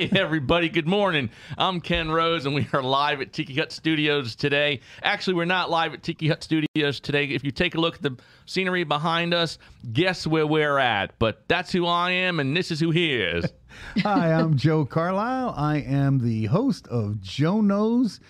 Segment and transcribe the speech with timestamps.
[0.00, 1.28] Hey, everybody, good morning.
[1.58, 4.80] I'm Ken Rose, and we are live at Tiki Hut Studios today.
[5.02, 7.26] Actually, we're not live at Tiki Hut Studios today.
[7.26, 8.16] If you take a look at the
[8.46, 9.58] scenery behind us,
[9.92, 11.18] guess where we're at.
[11.18, 13.44] But that's who I am, and this is who he is.
[13.98, 15.52] Hi, I'm Joe Carlisle.
[15.54, 18.20] I am the host of Joe Knows.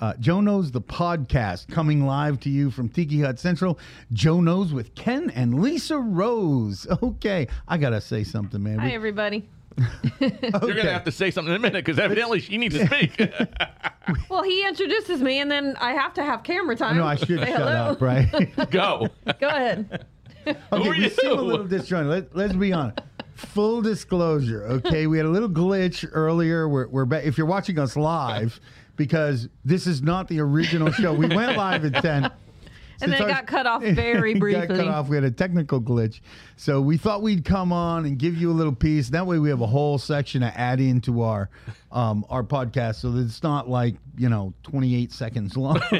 [0.00, 3.78] Uh, Joe Knows the podcast coming live to you from Tiki Hut Central.
[4.12, 6.88] Joe Knows with Ken and Lisa Rose.
[7.04, 8.80] Okay, I gotta say something, man.
[8.80, 9.48] Hi, We- everybody.
[10.20, 12.86] You're going to have to say something in a minute because evidently she needs to
[12.86, 13.20] speak.
[14.28, 16.96] Well, he introduces me, and then I have to have camera time.
[16.96, 17.70] no, I should Say shut hello.
[17.92, 18.26] up, right?
[18.70, 19.08] Go.
[19.38, 20.04] Go ahead.
[20.48, 21.10] Okay, are we you?
[21.10, 22.08] seem a little disjointed.
[22.10, 22.98] Let, let's be honest.
[23.36, 25.06] Full disclosure, okay?
[25.06, 26.68] We had a little glitch earlier.
[26.68, 27.24] We're, we're back.
[27.24, 28.58] If you're watching us live,
[28.96, 32.32] because this is not the original show, we went live at 10.
[33.02, 34.66] And then it our- got cut off very got briefly.
[34.76, 35.08] cut off.
[35.08, 36.20] We had a technical glitch.
[36.56, 39.08] So we thought we'd come on and give you a little piece.
[39.10, 41.48] That way we have a whole section to add into our
[41.92, 45.80] um, our podcast so that it's not like, you know, 28 seconds long.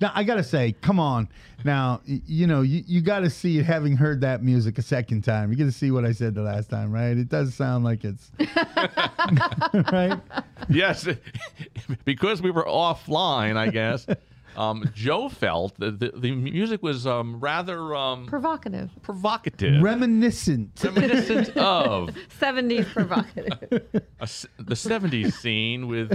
[0.00, 1.28] now, I got to say, come on.
[1.64, 5.22] Now, you know, you, you got to see it having heard that music a second
[5.22, 5.50] time.
[5.52, 7.16] You got to see what I said the last time, right?
[7.16, 8.30] It does sound like it's.
[9.92, 10.20] right?
[10.68, 11.08] yes,
[12.04, 14.06] because we were offline, I guess.
[14.56, 18.90] Um, Joe felt that the, the music was um, rather um, Provocative.
[19.02, 20.80] provocative, Reminiscent.
[20.84, 22.10] reminiscent of
[22.40, 23.52] 70s provocative.
[24.20, 26.10] a s the 70s scene with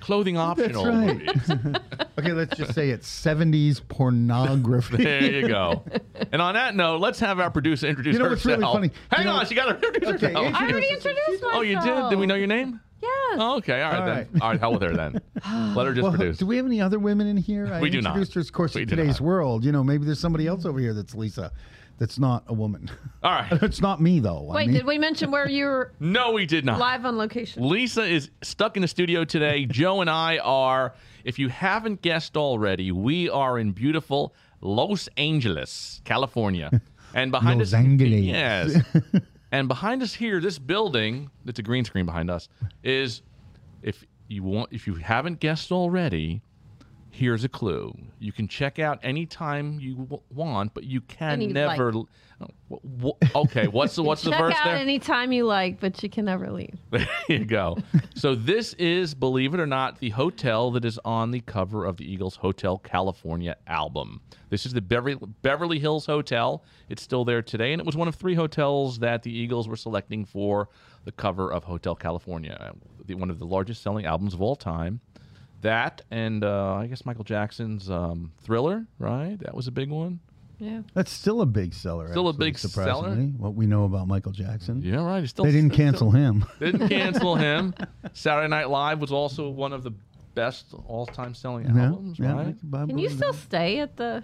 [0.00, 1.80] clothing optional That's right.
[2.18, 5.02] Okay, let's just say it's 70s pornography.
[5.02, 5.82] There you go.
[6.30, 8.60] And on that note, let's have our producer introduce You know what's herself.
[8.74, 9.00] really funny?
[9.10, 10.54] Hang You know- on, she got to introduce Okay, herself.
[10.54, 11.52] I already introduced myself.
[11.54, 12.10] Oh, you did?
[12.10, 12.80] Did we know your name?
[13.02, 13.38] Yes.
[13.40, 13.82] Oh, okay.
[13.82, 14.28] All right, All then.
[14.40, 14.60] All right.
[14.60, 15.20] Hell with her then.
[15.74, 16.38] Let her just Well, produce.
[16.38, 17.66] do we have any other women in here?
[17.72, 18.10] I We do not.
[18.10, 19.20] introduced her, of course, We in today's not.
[19.22, 19.64] world.
[19.64, 21.50] You know, maybe there's somebody else over here that's Lisa,
[21.98, 22.90] that's not a woman.
[23.22, 23.50] All right.
[23.62, 24.48] it's not me though.
[24.50, 26.78] I Wait, mean- did we mention where you were No, we did not.
[26.78, 27.68] live on location?
[27.68, 29.66] Lisa is stuck in the studio today.
[29.66, 36.00] Joe and I are, if you haven't guessed already, we are in beautiful Los Angeles,
[36.04, 36.80] California.
[37.14, 38.20] And behind Los us, Angeles.
[38.22, 38.80] yes.
[39.52, 42.48] And behind us here, this building, it's a green screen behind us,
[42.82, 43.22] is
[43.82, 46.42] if you want, if you haven't guessed already,
[47.12, 47.94] here's a clue.
[48.18, 51.92] You can check out anytime you w- want, but you can never.
[51.92, 52.06] like-
[52.70, 54.76] w- w- okay, what's the what's the Check verse out there?
[54.76, 56.74] anytime you like, but you can never leave.
[56.90, 57.76] There you go.
[58.14, 61.98] so this is, believe it or not, the hotel that is on the cover of
[61.98, 64.22] the Eagles Hotel California album.
[64.48, 66.64] This is the Beverly, Beverly Hills Hotel.
[66.88, 69.76] It's still there today, and it was one of three hotels that the Eagles were
[69.76, 70.68] selecting for
[71.04, 75.00] the cover of Hotel California, uh, one of the largest selling albums of all time.
[75.62, 79.38] That and uh, I guess Michael Jackson's um, Thriller, right?
[79.40, 80.20] That was a big one.
[80.58, 80.82] Yeah.
[80.94, 82.08] That's still a big seller.
[82.10, 83.14] Still a actually, big seller?
[83.16, 84.80] What we know about Michael Jackson.
[84.82, 85.28] Yeah, right.
[85.28, 86.44] Still, They didn't still- cancel him.
[86.60, 87.74] Didn't cancel him.
[88.12, 89.92] Saturday Night Live was also one of the
[90.34, 92.56] best all-time selling Yeah, albums, yeah, right?
[92.60, 94.22] can- you still stay at the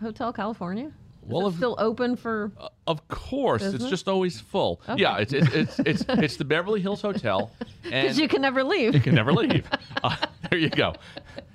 [0.00, 0.92] Hotel California?
[1.22, 2.50] Is Well, it if- still open for.
[2.86, 4.80] Of course, it's just always full.
[4.88, 5.00] Okay.
[5.02, 7.50] Yeah, it's it's it's it's, it's the Beverly Hills Hotel,
[7.82, 8.94] Because you can never leave.
[8.94, 9.64] you can never leave.
[10.02, 10.16] Uh,
[10.48, 10.94] there you go.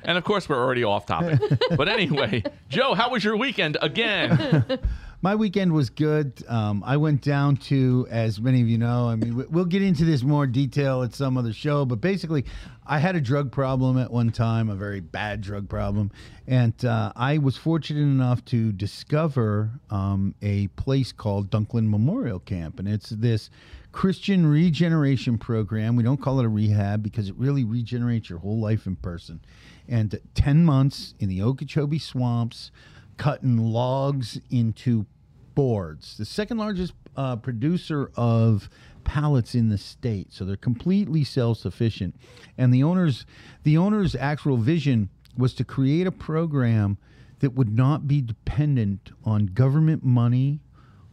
[0.04, 1.40] And of course, we're already off topic.
[1.76, 4.80] But anyway, Joe, how was your weekend again?
[5.24, 6.32] My weekend was good.
[6.48, 10.06] Um, I went down to, as many of you know, I mean, we'll get into
[10.06, 12.46] this more detail at some other show, but basically,
[12.88, 16.12] I had a drug problem at one time, a very bad drug problem.
[16.46, 22.78] And uh, I was fortunate enough to discover um, a place called Dunklin Memorial Camp.
[22.80, 23.50] And it's this
[23.92, 25.96] Christian regeneration program.
[25.96, 29.40] We don't call it a rehab because it really regenerates your whole life in person.
[29.88, 32.70] And 10 months in the Okeechobee swamps,
[33.18, 35.08] cutting logs into
[35.56, 36.18] boards.
[36.18, 38.70] The second largest uh, producer of
[39.06, 42.16] pallets in the state, so they're completely self-sufficient.
[42.58, 43.26] And the owners,
[43.64, 46.98] the owner's actual vision was to create a program
[47.40, 50.60] that would not be dependent on government money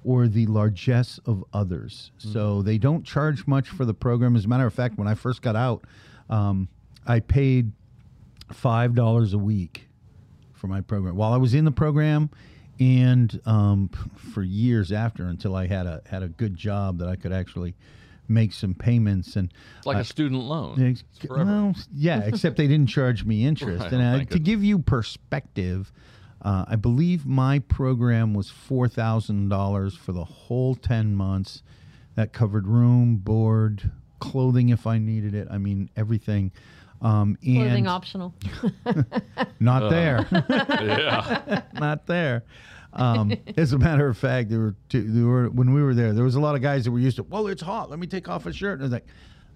[0.04, 2.10] or the largesse of others.
[2.18, 4.34] So they don't charge much for the program.
[4.34, 5.84] As a matter of fact, when I first got out,
[6.28, 6.68] um,
[7.06, 7.72] I paid
[8.52, 9.88] five dollars a week
[10.52, 12.30] for my program while I was in the program,
[12.82, 13.90] and um,
[14.32, 17.74] for years after until I had a had a good job that I could actually
[18.28, 20.96] make some payments and It's like uh, a student loan.
[21.28, 23.86] Well, yeah, except they didn't charge me interest.
[23.92, 25.92] And uh, to give you perspective,
[26.40, 31.62] uh, I believe my program was four thousand dollars for the whole ten months.
[32.14, 35.48] That covered room, board, clothing if I needed it.
[35.50, 36.52] I mean everything.
[37.02, 38.32] Um, Clothing optional.
[39.60, 40.26] not there.
[40.48, 41.62] yeah.
[41.74, 42.44] not there.
[42.92, 46.12] Um, as a matter of fact, there were, two, there were when we were there,
[46.12, 47.22] there was a lot of guys that were used to.
[47.22, 47.90] Well, it's hot.
[47.90, 48.74] Let me take off a shirt.
[48.74, 49.06] And I was like,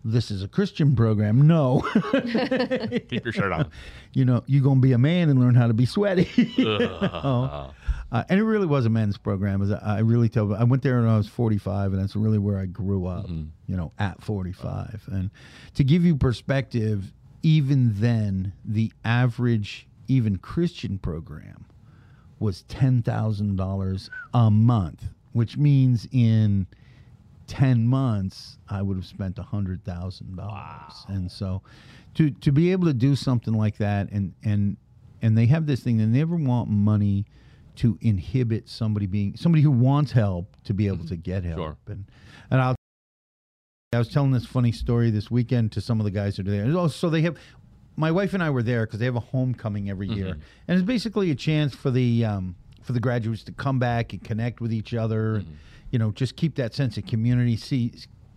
[0.04, 1.46] "This is a Christian program.
[1.46, 1.82] No,
[2.12, 3.70] Keep your shirt on.
[4.12, 6.28] you know, you're gonna be a man and learn how to be sweaty."
[6.66, 7.72] Ugh.
[8.12, 9.60] Uh, and it really was a men's program.
[9.60, 12.38] As I I really tell, I went there when I was 45, and that's really
[12.38, 13.28] where I grew up.
[13.28, 15.30] You know, at 45, and
[15.74, 17.12] to give you perspective,
[17.46, 21.64] even then, the average even Christian program
[22.40, 26.66] was ten thousand dollars a month, which means in
[27.46, 30.88] 10 months i would have spent $100000 Wow.
[31.06, 31.62] and so
[32.14, 34.76] to to be able to do something like that and and
[35.22, 37.24] and they have this thing they never want money
[37.76, 41.06] to inhibit somebody being somebody who wants help to be able mm-hmm.
[41.06, 41.76] to get help Sure.
[41.86, 42.04] and
[42.50, 42.75] and i'll
[43.96, 46.50] I was telling this funny story this weekend to some of the guys that are
[46.50, 46.66] there.
[46.76, 47.36] Oh, so they have
[47.96, 50.36] my wife and I were there because they have a homecoming every year,
[50.68, 54.22] and it's basically a chance for the um, for the graduates to come back and
[54.22, 55.36] connect with each other.
[55.36, 55.58] And,
[55.90, 57.56] you know, just keep that sense of community.
[57.56, 57.92] See,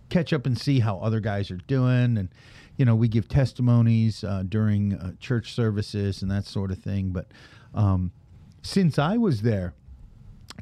[0.08, 2.28] catch up and see how other guys are doing, and
[2.76, 7.10] you know, we give testimonies uh, during uh, church services and that sort of thing.
[7.10, 7.26] But
[7.74, 8.12] um,
[8.62, 9.74] since I was there,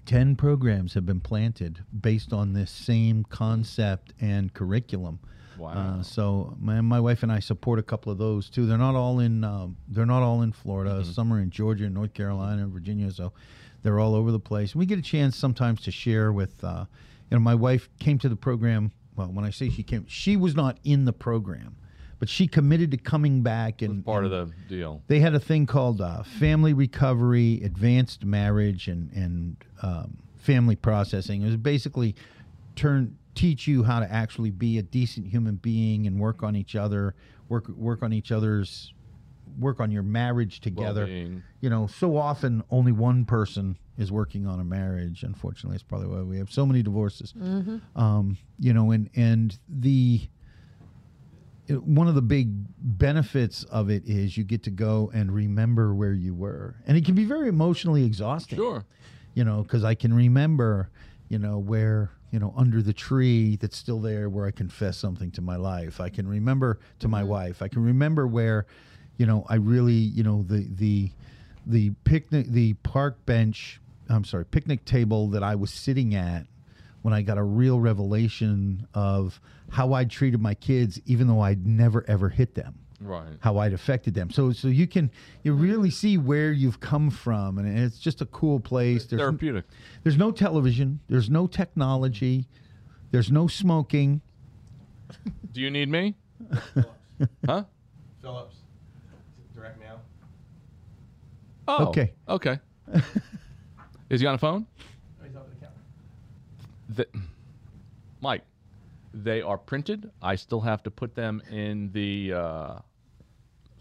[0.08, 5.18] 10 programs have been planted based on this same concept and curriculum.
[5.58, 5.72] Wow.
[5.72, 8.64] Uh, so my, my wife and I support a couple of those too.
[8.64, 11.04] They're not all in um, they're not all in Florida.
[11.04, 13.10] Some are in Georgia, North Carolina, Virginia.
[13.10, 13.34] So
[13.82, 14.74] they're all over the place.
[14.74, 16.86] We get a chance sometimes to share with uh,
[17.30, 18.92] you know my wife came to the program.
[19.14, 21.76] Well, when I say she came, she was not in the program,
[22.18, 25.02] but she committed to coming back and Part and of the deal.
[25.06, 31.42] they had a thing called uh, family recovery, advanced marriage, and and um, family processing.
[31.42, 32.14] It was basically
[32.76, 36.74] turn teach you how to actually be a decent human being and work on each
[36.74, 37.14] other,
[37.48, 38.92] work work on each other's
[39.58, 41.00] work on your marriage together.
[41.00, 41.42] Well-being.
[41.60, 45.24] You know, so often only one person is working on a marriage.
[45.24, 47.34] Unfortunately, it's probably why we have so many divorces.
[47.96, 50.28] Um, you know, and and the
[51.68, 52.50] it- one of the big
[52.98, 57.04] benefits of it is you get to go and remember where you were, and it
[57.04, 58.56] can be very emotionally exhausting.
[58.56, 58.84] Sure.
[59.34, 60.90] You know, because I can remember,
[61.28, 65.30] you know, where you know under the tree that's still there where I confess something
[65.32, 66.00] to my life.
[66.00, 67.30] I can remember to my mm-hmm.
[67.30, 67.62] wife.
[67.62, 68.66] I can remember where,
[69.16, 71.12] you know, I really, you know, the the
[71.66, 73.80] the picnic, the park bench.
[74.08, 76.46] I'm sorry, picnic table that I was sitting at
[77.02, 79.40] when I got a real revelation of
[79.70, 83.28] how I treated my kids, even though I'd never ever hit them, Right.
[83.40, 84.30] how I'd affected them.
[84.30, 85.10] So, so you can
[85.44, 89.06] you really see where you've come from, and it's just a cool place.
[89.06, 89.64] There's Therapeutic.
[90.02, 92.46] there's no television, there's no technology,
[93.10, 94.20] there's no smoking.
[95.52, 96.14] Do you need me?
[97.46, 97.64] huh?
[98.20, 98.56] Phillips,
[99.54, 100.00] direct mail.
[101.66, 101.86] Oh.
[101.88, 102.12] Okay.
[102.28, 102.58] Okay.
[104.10, 104.66] Is he on a phone?
[105.20, 105.74] Oh, he's over the counter.
[106.88, 107.06] The,
[108.20, 108.42] Mike,
[109.12, 110.10] they are printed.
[110.22, 112.32] I still have to put them in the.
[112.34, 112.78] Uh,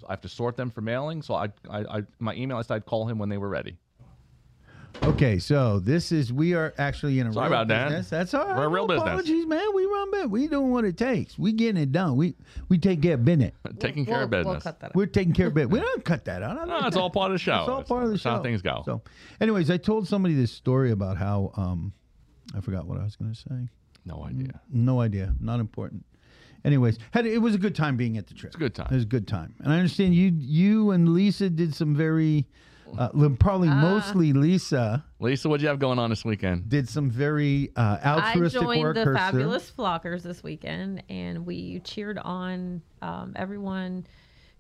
[0.07, 1.21] I have to sort them for mailing.
[1.21, 2.57] So I, I, I my email.
[2.57, 3.77] I said I'd call him when they were ready.
[5.03, 7.89] Okay, so this is we are actually in a Sorry real about that.
[7.89, 8.09] business.
[8.09, 8.57] That's all right.
[8.57, 9.07] We're a real no business.
[9.07, 9.67] Apologies, man.
[9.73, 10.29] We run bit.
[10.29, 11.37] We doing what it takes.
[11.37, 12.15] We getting it done.
[12.15, 12.35] We
[12.69, 13.53] we take care of business.
[13.79, 14.45] Taking care we'll, of business.
[14.53, 14.95] We'll cut that out.
[14.95, 15.71] We're taking care of business.
[15.71, 16.67] We don't cut that out.
[16.67, 17.01] No, it's that.
[17.01, 17.59] all part of the show.
[17.59, 18.31] It's all part of the That's show.
[18.31, 18.81] how things go.
[18.85, 19.01] So,
[19.39, 21.93] anyways, I told somebody this story about how um,
[22.55, 23.69] I forgot what I was going to say.
[24.05, 24.61] no idea.
[24.71, 25.33] No idea.
[25.39, 26.05] Not important.
[26.65, 28.49] Anyways, had it was a good time being at the trip.
[28.49, 28.87] It's a good time.
[28.89, 32.45] It was a good time, and I understand you you and Lisa did some very,
[32.97, 36.67] uh, li- probably mostly Lisa Lisa, what'd you have going on this weekend?
[36.67, 39.31] did some very uh, I joined work the herself.
[39.31, 44.05] Fabulous Flockers this weekend, and we cheered on um, everyone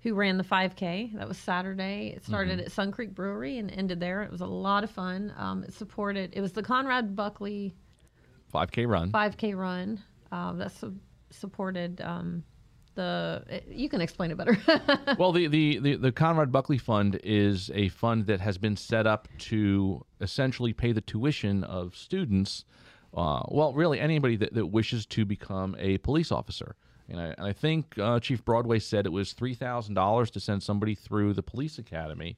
[0.03, 1.17] who ran the 5K.
[1.17, 2.13] That was Saturday.
[2.15, 4.21] It started at Sun Creek Brewery and ended there.
[4.21, 5.33] It was a lot of fun.
[5.37, 6.33] Um, it supported.
[6.33, 7.73] It was the Conrad Buckley
[8.53, 9.11] 5K run.
[9.11, 10.01] 5K run.
[10.31, 10.99] Um, that su-
[11.31, 12.43] supported um,
[12.95, 13.61] the.
[13.69, 14.57] You can explain it better.
[15.17, 19.07] well, the, the, the, the Conrad Buckley Fund is a fund that has been set
[19.07, 22.65] up to essentially pay the tuition of students.
[23.13, 26.75] Uh, well, really, anybody that, that wishes to become a police officer.
[27.09, 30.93] And I, and I think uh, Chief Broadway said it was $3,000 to send somebody
[30.95, 32.37] through the police academy.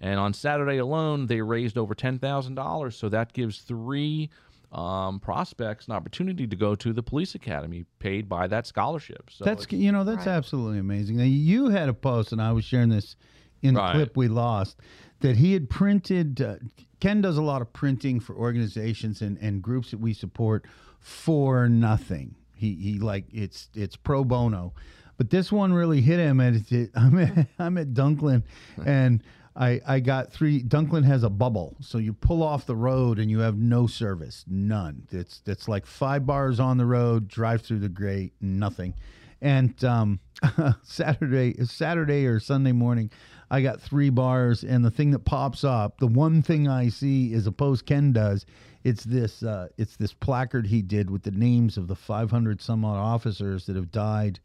[0.00, 2.92] And on Saturday alone, they raised over $10,000.
[2.92, 4.30] So that gives three
[4.72, 9.30] um, prospects an opportunity to go to the police academy paid by that scholarship.
[9.30, 10.32] So That's you know that's Right.
[10.32, 11.18] absolutely amazing.
[11.18, 13.14] Now you had a post, and I was sharing this
[13.60, 13.92] in the Right.
[13.92, 14.78] clip we lost
[15.20, 16.40] that he had printed.
[16.40, 16.56] Uh,
[17.00, 20.64] Ken does a lot of printing for organizations and, and groups that we support
[21.00, 22.34] for nothing.
[22.62, 24.72] He he like it's it's pro bono,
[25.16, 26.38] but this one really hit him.
[26.38, 28.44] And it, I'm at, I'm at Dunklin,
[28.86, 29.20] and
[29.56, 30.62] I I got three.
[30.62, 34.44] Dunklin has a bubble, so you pull off the road and you have no service,
[34.46, 35.08] none.
[35.10, 38.94] It's it's like five bars on the road, drive through the grate, nothing.
[39.40, 40.20] And um,
[40.84, 43.10] Saturday, Saturday or Sunday morning,
[43.50, 47.32] I got three bars, and the thing that pops up, the one thing I see
[47.32, 48.46] is a post Ken does.
[48.84, 52.84] It's this, uh, it's this placard he did with the names of the 500 some
[52.84, 54.40] odd officers that have died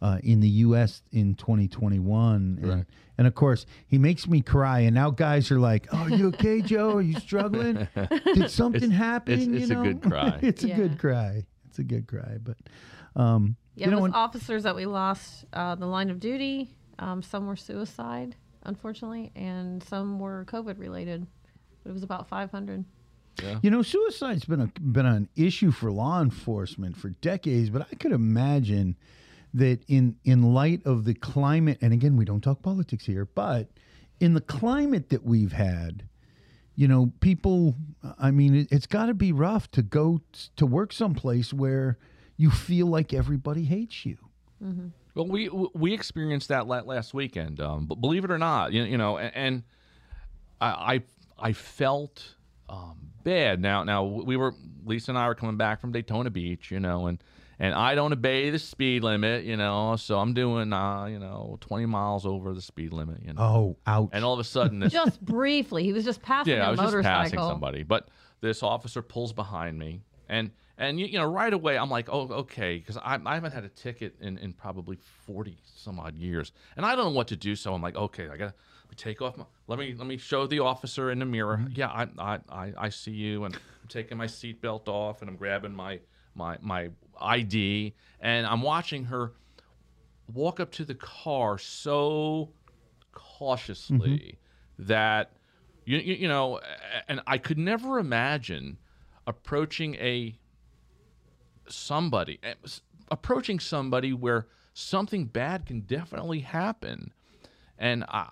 [0.00, 1.02] uh, in the U.S.
[1.12, 2.84] in 2021, and, Right.
[3.18, 4.80] and of course he makes me cry.
[4.80, 6.96] And now guys are like, "Oh, you okay, Joe?
[6.96, 7.86] Are you struggling?
[8.34, 9.82] Did something It's- happen?" it's- you it's a know?
[9.84, 10.38] good cry.
[10.42, 11.44] it's a good cry.
[11.68, 12.56] It's a good cry, but
[13.14, 16.74] um, Yeah, you know with when, officers that we lost uh, the line of duty,
[16.98, 18.34] um, some were suicide,
[18.64, 21.26] unfortunately, and some were COVID related.
[21.86, 22.84] It was about 500.
[23.62, 27.94] You know, suicide's been a been an issue for law enforcement for decades, but I
[27.96, 28.96] could imagine
[29.54, 33.68] that in in light of the climate, and again, we don't talk politics here, but
[34.20, 36.04] in the climate that we've had,
[36.74, 37.74] you know, people.
[38.18, 41.98] I mean, it, it's got to be rough to go t- to work someplace where
[42.36, 44.18] you feel like everybody hates you.
[45.14, 47.60] Well, we we experienced that last weekend.
[47.60, 49.62] Um, but believe it or not, you, you know, and, and
[50.60, 51.02] I, I
[51.48, 52.36] I felt
[52.68, 53.60] um, bad.
[53.60, 57.06] Now now we were Lisa and I were coming back from Daytona Beach, you know,
[57.06, 57.22] and
[57.58, 61.58] and I don't obey the speed limit, you know, so I'm doing uh, you know
[61.60, 64.08] 20 miles over the speed limit, you know, Oh, ouch!
[64.12, 66.70] and all of a sudden this Just briefly, he was just passing yeah, a I
[66.70, 68.08] was just passing somebody, but
[68.40, 72.28] this officer pulls behind me, and and you, you know right away I'm like, oh
[72.30, 76.52] okay, because I, I haven't had a ticket in, in probably forty some odd years,
[76.76, 78.54] and I don't know what to do, so I'm like, okay, I gotta
[78.96, 81.58] take off my let me let me show the officer in the mirror.
[81.58, 81.72] Mm-hmm.
[81.74, 85.36] Yeah, I I, I, I see you, and I'm taking my seatbelt off, and I'm
[85.36, 86.00] grabbing my
[86.34, 89.32] my my ID, and I'm watching her
[90.32, 92.50] walk up to the car so
[93.12, 94.86] cautiously mm-hmm.
[94.86, 95.32] that
[95.84, 96.60] you, you you know
[97.08, 98.78] and I could never imagine
[99.26, 100.34] approaching a
[101.72, 102.54] somebody eh,
[103.10, 107.12] approaching somebody where something bad can definitely happen.
[107.78, 108.28] And I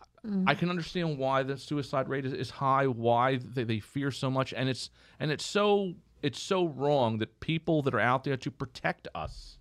[0.46, 4.30] I can understand why the suicide rate is, is high why they, they fear so
[4.30, 4.52] much.
[4.52, 8.50] And it's and it's so it's so wrong that people that are out there to
[8.50, 9.58] protect us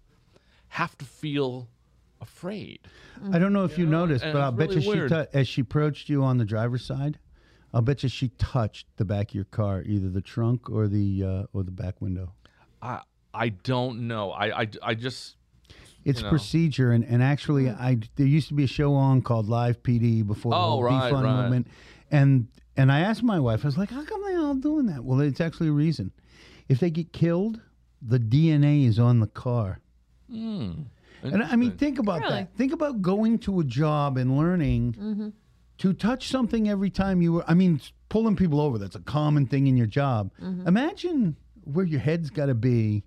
[0.69, 1.69] have to feel
[2.21, 2.79] afraid.
[3.31, 5.47] I don't know if you, know, noticed, and but I'll bet really you she as
[5.47, 7.19] she approached you on the driver's side,
[7.73, 11.23] I'll bet you she touched the back of your car, either the trunk or the
[11.23, 12.33] uh, or the back window.
[12.81, 13.01] I
[13.39, 14.31] I don't know.
[14.31, 15.35] I I, I just
[16.05, 16.29] It's You know.
[16.29, 17.79] procedure, and, and actually, mm.
[17.79, 20.83] I there used to be a show on called Live PD before the Oh, whole
[20.83, 21.41] right, defund right.
[21.41, 21.67] movement,
[22.11, 25.03] and and I asked my wife, I was like, how come they're all doing that?
[25.03, 26.11] Well, it's actually a reason.
[26.69, 27.59] If they get killed,
[28.01, 29.79] the DNA is on the car.
[30.29, 30.71] hmm,
[31.23, 32.33] And I mean, think about Really?
[32.33, 32.55] that.
[32.55, 35.29] Think about going to a job and learning mm-hmm.
[35.79, 37.43] to touch something every time you were.
[37.49, 40.31] I mean, pulling people over, that's a common thing in your job.
[40.41, 40.67] Mm-hmm.
[40.67, 43.03] Imagine where your head's got to be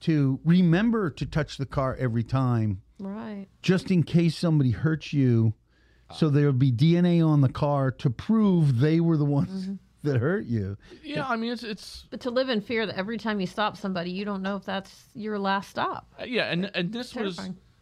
[0.00, 3.46] to remember to touch the car every time, Right.
[3.62, 5.54] just in case somebody hurts you.
[6.14, 9.68] So there would be DNA on the car to prove they were the ones
[10.04, 10.76] that hurt you.
[11.04, 13.76] yeah, I mean it's it's But to live in fear that every time you stop
[13.76, 16.06] somebody, you don't know if that's your last stop.
[16.18, 17.38] uh, yeah, and and this was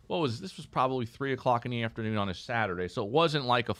[0.08, 3.10] what was this was probably three o'clock in the afternoon on a Saturday, so it
[3.10, 3.74] wasn't like a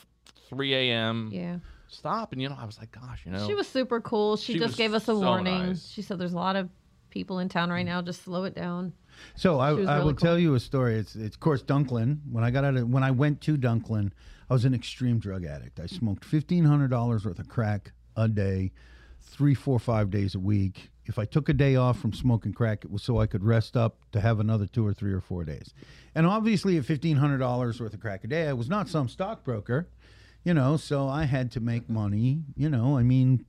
[0.48, 1.28] three a.m.
[1.32, 1.56] Yeah.
[1.88, 2.32] stop.
[2.32, 4.36] And you know, I was like, gosh, you know, She was super cool.
[4.36, 5.68] She, She just gave us a so warning.
[5.68, 5.88] nice.
[5.88, 6.68] She said there's a lot of
[7.16, 7.88] people in town right mm.
[7.88, 8.02] now.
[8.02, 8.92] Just slow it down.
[9.36, 10.14] So I, I really will cool.
[10.14, 10.96] tell you a story.
[10.96, 12.18] It's it's of course Dunklin.
[12.30, 14.12] When I got out of when I went to Dunklin,
[14.50, 15.80] I was an extreme drug addict.
[15.80, 18.72] I smoked fifteen hundred dollars worth of crack a day,
[19.22, 20.90] three, four, five days a week.
[21.06, 23.76] If I took a day off from smoking crack, it was so I could rest
[23.76, 25.72] up to have another two or three or four days.
[26.14, 29.08] And obviously, at fifteen hundred dollars worth of crack a day, I was not some
[29.08, 29.88] stockbroker,
[30.44, 30.76] you know.
[30.76, 32.42] So I had to make money.
[32.54, 33.46] You know, I mean,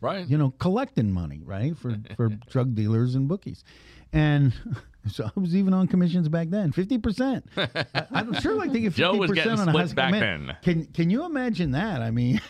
[0.00, 0.28] right.
[0.28, 3.64] you know, collecting money, right, for for drug dealers and bookies,
[4.12, 4.52] and
[5.10, 7.46] so I was even on commissions back then, fifty percent.
[8.10, 10.56] I'm sure like they get fifty percent on a split back man, then.
[10.62, 12.02] Can can you imagine that?
[12.02, 12.40] I mean,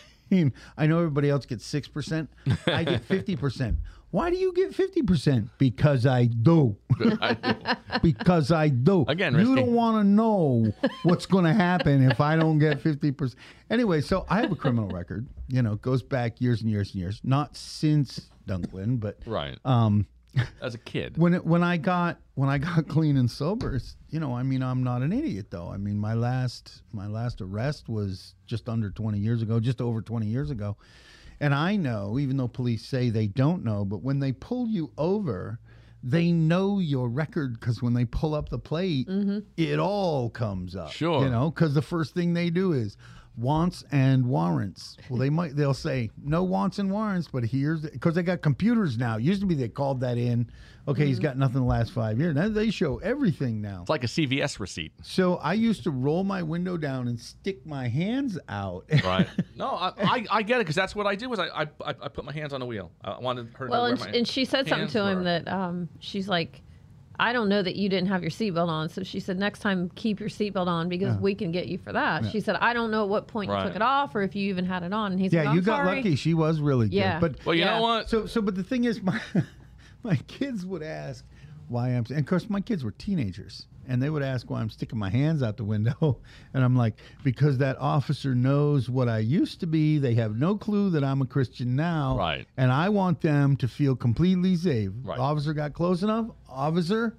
[0.77, 2.29] I know everybody else gets six percent.
[2.67, 3.77] I get fifty percent.
[4.11, 5.49] Why do you get fifty percent?
[5.57, 6.75] Because I do.
[7.21, 7.99] I do.
[8.03, 9.05] because I do.
[9.07, 10.71] Again, you don't want to know
[11.03, 13.39] what's going to happen if I don't get fifty percent.
[13.69, 15.27] Anyway, so I have a criminal record.
[15.47, 17.21] You know, it goes back years and years and years.
[17.23, 19.57] Not since Dunklin, but right.
[19.65, 20.05] um,
[20.61, 24.19] As a kid, when it, when I got when I got clean and sober, you
[24.19, 25.69] know, I mean, I'm not an idiot though.
[25.69, 30.01] I mean, my last my last arrest was just under 20 years ago, just over
[30.01, 30.75] 20 years ago,
[31.41, 34.91] and I know, even though police say they don't know, but when they pull you
[34.97, 35.59] over.
[36.03, 39.41] They know your record because when they pull up the plate, mm-hmm.
[39.55, 40.91] it all comes up.
[40.91, 41.23] Sure.
[41.23, 42.97] You know, because the first thing they do is,
[43.37, 44.97] wants and warrants.
[45.09, 48.97] Well, they might they'll say no wants and warrants, but here's because they got computers
[48.97, 49.17] now.
[49.17, 50.49] It used to be they called that in.
[50.87, 52.33] Okay, he's got nothing the last five years.
[52.35, 53.81] Now they show everything now.
[53.81, 54.91] It's like a CVS receipt.
[55.03, 58.85] So I used to roll my window down and stick my hands out.
[59.03, 59.27] Right.
[59.55, 61.27] no, I, I, I get it because that's what I did.
[61.27, 62.91] Was I, I I I put my hands on the wheel.
[63.03, 65.17] I wanted her Well, to and, know where sh- and she said something to him
[65.19, 65.23] were.
[65.25, 66.61] that um, she's like,
[67.19, 68.89] I don't know that you didn't have your seatbelt on.
[68.89, 71.93] So she said, next time keep your seatbelt on because we can get you for
[71.93, 72.25] that.
[72.31, 74.49] She said, I don't know at what point you took it off or if you
[74.49, 75.11] even had it on.
[75.11, 76.15] And he's like, yeah, "I'm you got sorry." lucky.
[76.15, 76.95] She was really good.
[76.95, 77.19] Yeah.
[77.19, 77.75] But Well, you Yeah.
[77.77, 78.09] know what?
[78.09, 79.19] So, so, but the thing is, my
[80.03, 81.23] my kids would ask
[81.67, 84.69] why I'm, and of course, my kids were teenagers, and they would ask why I'm
[84.69, 86.17] sticking my hands out the window,
[86.53, 89.97] and I'm like, because that officer knows what I used to be.
[89.97, 92.45] They have no clue that I'm a Christian now, Right.
[92.57, 94.91] And I want them to feel completely safe.
[95.03, 95.17] Right.
[95.19, 96.27] Officer got close enough.
[96.49, 97.15] Officer.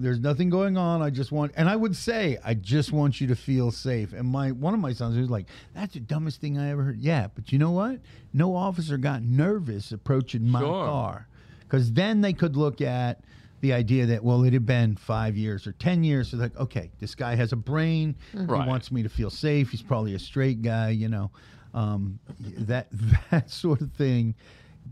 [0.00, 1.02] There's nothing going on.
[1.02, 4.12] I just want, and I would say, I just want you to feel safe.
[4.12, 6.98] And my one of my sons was like, "That's the dumbest thing I ever heard."
[7.00, 7.98] Yeah, but you know what?
[8.32, 10.84] No officer got nervous approaching my Sure.
[10.86, 11.26] car
[11.68, 13.20] because then they could look at
[13.60, 16.30] the idea that well, it had been five years or ten years.
[16.30, 18.16] So like, okay, this guy has a brain.
[18.34, 18.62] Right.
[18.62, 19.70] He wants me to feel safe.
[19.70, 20.90] He's probably a straight guy.
[20.90, 21.30] You know,
[21.74, 22.88] um, that
[23.30, 24.34] that sort of thing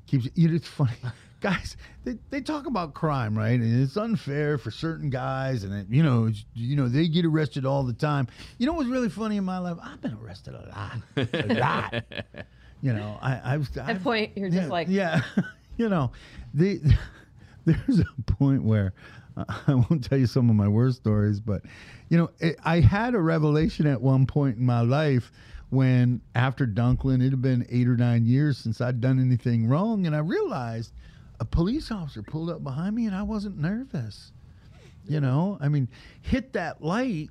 [0.06, 0.28] keeps.
[0.34, 0.92] You know, it's funny.
[1.42, 3.60] Guys, they, they talk about crime, right?
[3.60, 7.66] And it's unfair for certain guys, and it, you know, you know, they get arrested
[7.66, 8.26] all the time.
[8.56, 9.76] You know what's really funny in my life?
[9.82, 12.04] I've been arrested a lot, a lot.
[12.82, 15.22] You know, I, I've At point, you're yeah, just like, yeah,
[15.76, 16.12] you know,
[16.54, 16.80] the
[17.64, 18.92] there's a point where
[19.36, 21.62] uh, I won't tell you some of my worst stories, but
[22.08, 25.32] you know, it, I had a revelation at one point in my life
[25.70, 30.06] when after Dunklin, it had been eight or nine years since I'd done anything wrong,
[30.06, 30.92] and I realized
[31.40, 34.32] a police officer pulled up behind me, and I wasn't nervous.
[35.08, 35.88] You know, I mean,
[36.22, 37.30] hit that light.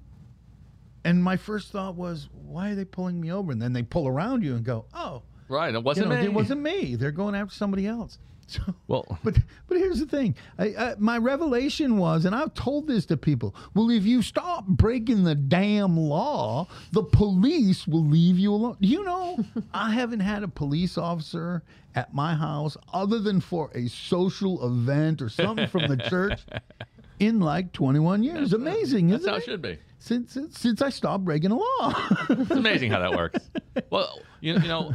[1.04, 3.52] And my first thought was, why are they pulling me over?
[3.52, 5.74] And then they pull around you and go, oh, Right.
[5.74, 6.26] It wasn't know, me.
[6.26, 6.96] it wasn't me.
[6.96, 8.18] They're going after somebody else.
[8.48, 10.36] So, Well- but but here's the thing.
[10.60, 13.56] I, I, my revelation was, and I've told this to people.
[13.74, 18.78] Well, if you stop breaking the damn law, the police will leave you alone.
[18.80, 19.40] You know,
[19.74, 21.64] I haven't had a police officer
[21.96, 26.42] at my house other than for a social event or something from the church
[27.20, 28.54] in like 21 years.
[28.54, 29.40] Amazing, That's isn't how it?
[29.40, 29.78] it should be.
[29.98, 31.94] Since, since since I stopped breaking a law.
[32.30, 33.40] It's amazing how that works.
[33.90, 34.94] Well, you, you know,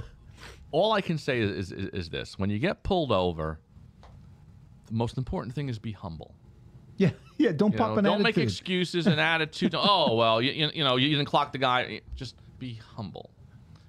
[0.73, 3.59] all I can say is, is, is this: when you get pulled over,
[4.87, 6.35] the most important thing is be humble.
[6.97, 7.53] yeah, yeah.
[7.53, 9.75] Don't You pop know, an don't make excuses and attitude.
[9.77, 12.01] oh well, you, you, you know, you didn't clock the guy.
[12.15, 13.31] Just be humble,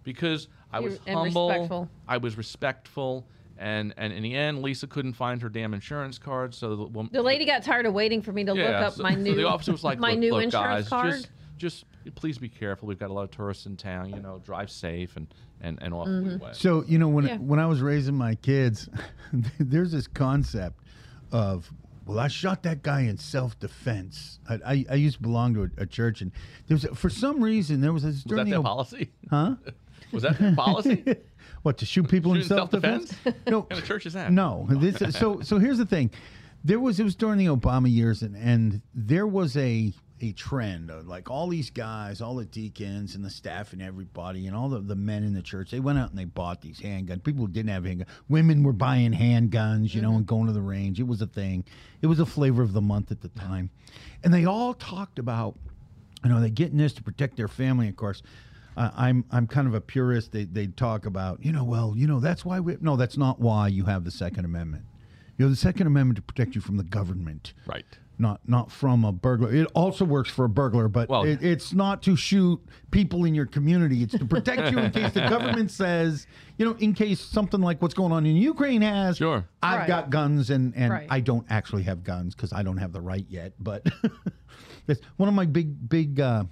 [0.04, 1.50] because I was And humble.
[1.50, 1.89] respectful.
[2.08, 6.54] I was respectful, and and in the end, Lisa couldn't find her damn insurance card,
[6.56, 7.12] so the woman.
[7.13, 9.36] the lady got tired of waiting for me to look up so- my so new
[9.36, 11.12] the officer was like, my "Look- new look, insurance guys, card.
[11.12, 12.87] Just, just please be careful.
[12.87, 14.09] We've got a lot of tourists in town.
[14.13, 15.27] You know, drive safe and
[15.61, 16.27] and and off Mm-hmm.
[16.29, 16.55] we went.
[16.55, 17.37] So you know when Yeah.
[17.37, 18.89] when I was raising my kids,
[19.59, 20.79] there's this concept
[21.31, 21.71] of
[22.05, 24.39] well, I shot that guy in self defense.
[24.49, 26.31] I, I, I used to belong to a, a church, and
[26.67, 29.11] there was a, for some reason there was this Was that during their the policy?
[29.29, 29.55] huh?
[30.11, 31.05] Was that their policy?
[31.61, 33.11] what to shoot people in Shoot in self defense?
[33.11, 33.37] self-defense?
[33.49, 34.31] No, What kind of church is that?
[34.33, 36.09] No, this so so here's the thing.
[36.65, 40.91] There was it was during the Obama years and, and there was a a trend
[40.91, 44.69] of like all these guys, all the deacons and the staff and everybody and all
[44.69, 47.23] the, the men in the church, they went out and they bought these handguns.
[47.23, 48.07] People who didn't have handguns.
[48.29, 50.99] Women were buying handguns, you know, and going to the range.
[50.99, 51.65] It was a thing.
[52.01, 53.71] It was a flavor of the month at the time.
[54.23, 55.57] And they all talked about
[56.23, 57.88] you know, they get in this to protect their family.
[57.88, 58.21] Of course,
[58.77, 60.31] uh, I'm I'm kind of a purist.
[60.31, 63.39] They they talk about you know, well, you know, that's why we no, that's not
[63.39, 64.86] why you have the Second Amendment.
[65.38, 67.86] You have the Second Amendment to protect you from the government, Right.
[68.21, 69.53] Not not from a burglar.
[69.53, 73.34] It also works for a burglar, but Well- it, it's not to shoot people in
[73.36, 74.03] your community.
[74.03, 77.81] It's to protect you in case the government says, you know, in case something like
[77.81, 79.17] what's going on in Ukraine has.
[79.17, 79.45] Sure.
[79.63, 79.88] I've Right.
[79.88, 81.07] got guns, and and Right.
[81.10, 83.53] I don't actually have guns because I don't have the right yet.
[83.60, 83.88] But
[84.86, 86.43] that's one of my big big uh,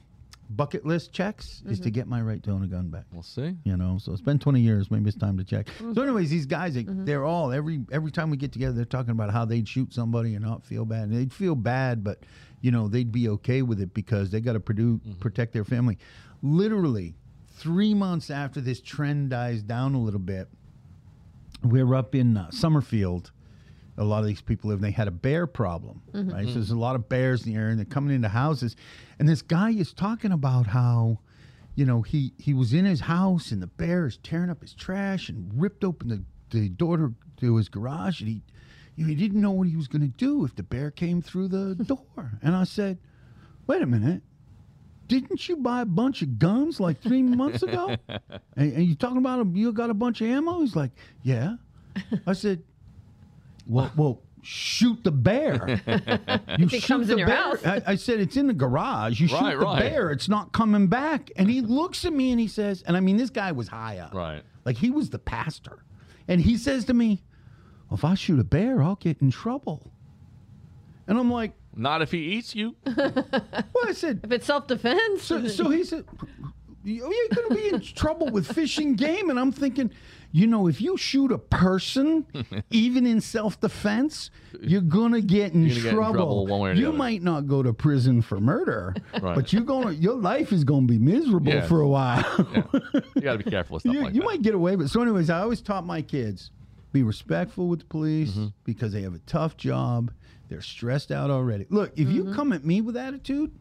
[0.49, 1.93] bucket list checks is to mm-hmm.
[1.93, 3.05] get my right to own a gun back.
[3.11, 3.55] We'll see.
[3.63, 4.89] You know, so it's been 20 years.
[4.89, 5.67] Maybe it's time to check.
[5.67, 5.93] Mm-hmm.
[5.93, 7.05] So, anyways, these guys, they, mm-hmm.
[7.05, 10.35] they're all every every time we get together, they're talking about how they'd shoot somebody
[10.35, 11.03] and not feel bad.
[11.03, 12.23] And they'd feel bad, but
[12.61, 15.97] you know, they'd be okay with it because they got to produ- protect their family.
[16.41, 17.15] Literally,
[17.47, 20.47] three months after this trend dies down a little bit,
[21.63, 23.31] we're up in uh, Summerfield.
[23.99, 24.79] A lot of these people live.
[24.79, 26.29] And They had a bear problem, mm-hmm.
[26.29, 26.43] right?
[26.43, 26.53] So mm-hmm.
[26.55, 28.75] there's a lot of bears in the area, and they're coming into houses.
[29.19, 31.19] And this guy is talking about how,
[31.75, 34.73] you know, he he was in his house, and the bear is tearing up his
[34.73, 36.23] trash and ripped open the,
[36.57, 38.41] the door to, to his garage, and he,
[38.95, 41.21] you know, he didn't know what he was going to do if the bear came
[41.21, 42.31] through the door.
[42.41, 42.97] And I said,
[43.67, 44.23] wait a minute,
[45.09, 47.97] didn't you buy a bunch of guns like three months ago?
[48.55, 50.59] And, and you talking about a, you got a bunch of ammo?
[50.59, 50.91] He's like,
[51.23, 51.55] yeah.
[52.27, 52.61] I said,
[53.69, 55.81] well, well, shoot the bear.
[56.57, 57.37] You If it comes in your bear.
[57.37, 57.65] house.
[57.65, 59.19] I, I said, it's in the garage.
[59.21, 59.79] You shoot the right.
[59.79, 60.11] bear.
[60.11, 61.31] It's not coming back.
[61.37, 63.99] And he looks at me and he says, and I mean, this guy was high
[63.99, 64.13] up.
[64.13, 64.41] Right.
[64.65, 65.83] Like he was the pastor.
[66.27, 67.23] And he says to me,
[67.89, 69.91] well, if I shoot a bear, I'll get in trouble.
[71.07, 72.75] And I'm like, Not if he eats you.
[72.85, 73.23] well,
[73.85, 76.05] I said, If it's self defense, so, so he said,
[76.83, 79.89] "You're going to be in trouble with fishing game." And I'm thinking,
[80.31, 82.25] you know, if you shoot a person,
[82.69, 84.29] even in self-defense,
[84.61, 86.45] you're going to get in You're get in trouble.
[86.47, 86.97] one way or the you other.
[86.97, 89.35] might not go to prison for murder, Right.
[89.35, 91.67] but you're going to your life is going to be miserable Yes.
[91.67, 92.23] for a while.
[93.15, 94.25] You got to be careful with stuff you like you that.
[94.27, 94.87] might get away with.
[94.87, 94.89] it.
[94.89, 96.51] So, anyways, I always taught my kids
[96.91, 98.47] be respectful with the police Mm-hmm.
[98.65, 100.11] because they have a tough job.
[100.49, 101.65] They're stressed out already.
[101.69, 103.51] Look, if you come at me with attitude,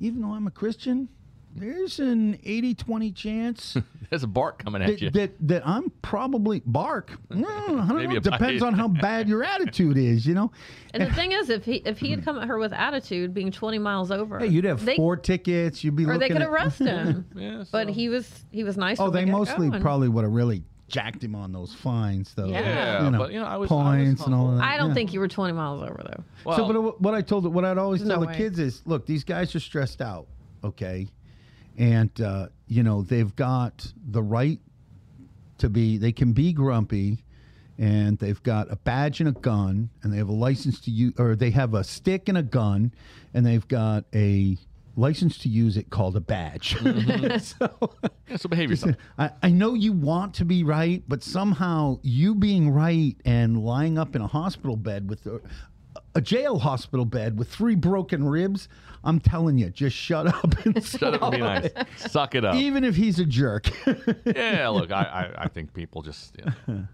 [0.00, 1.08] even though I'm a Christian,
[1.54, 3.76] there's an 80-20 chance
[4.10, 5.10] There's a bark coming at you.
[5.10, 7.12] that, that that I'm probably bark.
[7.30, 8.16] No, I don't Maybe know.
[8.16, 10.26] It depends on how bad your attitude is.
[10.26, 10.52] You know.
[10.92, 13.50] and the thing is, if he if he had come at her with attitude, being
[13.50, 15.82] 20 miles over, Hey, you'd have they, four tickets.
[15.82, 17.26] You'd be or they could at- arrest him.
[17.34, 19.00] Yeah, But he was he was nice.
[19.00, 22.46] Oh, they mostly and probably would have really jacked him on those fines, though.
[22.46, 22.60] Yeah.
[22.60, 24.62] Yeah, you know, but you know, I was I was points and all that.
[24.62, 24.94] I don't yeah.
[24.94, 26.22] think you were 20 miles over though.
[26.44, 28.36] Well, so, but uh, what I told, what I'd always tell no the way.
[28.36, 30.26] kids is, look, these guys are stressed out,
[30.62, 31.08] okay,
[31.76, 34.60] and uh, you know they've got the right
[35.58, 35.98] to be.
[35.98, 37.24] They can be grumpy,
[37.78, 41.14] and they've got a badge and a gun, and they have a license to use,
[41.18, 42.92] or they have a stick and a gun,
[43.32, 44.56] and they've got a
[44.96, 46.76] license to use it called a badge.
[47.42, 47.96] so.
[48.28, 48.96] yeah, so behave yourself.
[49.18, 53.98] I, I know you want to be right, but somehow you being right and lying
[53.98, 55.26] up in a hospital bed with
[56.14, 58.68] a, jail hospital bed with three broken ribs,
[59.02, 61.64] I'm telling you, just shut up and Shut up and be nice.
[61.64, 61.86] it.
[61.96, 62.54] Suck it up.
[62.54, 63.70] Even if he's a jerk.
[64.24, 65.02] yeah, look, I,
[65.36, 66.86] I, I think people just you know,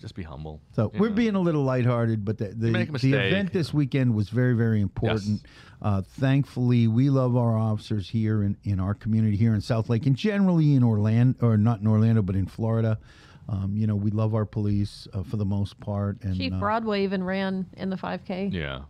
[0.00, 0.60] just be humble.
[0.74, 1.14] So we're know.
[1.14, 5.42] being a little lighthearted, but the the, the event this weekend was very very important.
[5.80, 10.06] Uh, thankfully, we love our officers here in, in our community here in South Lake,
[10.06, 12.98] and generally in Orlando, or not in Orlando, but in Florida.
[13.48, 16.22] Um, you know, we love our police uh, for the most part.
[16.22, 18.82] And Chief uh, Broadway even ran in the 5K Yeah.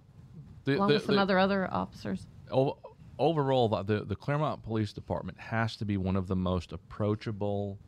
[0.64, 2.26] The, along the- with some the- other other officers.
[2.50, 2.78] o-
[3.18, 7.78] overall, the, the the Clermont Police Department has to be one of the most approachable,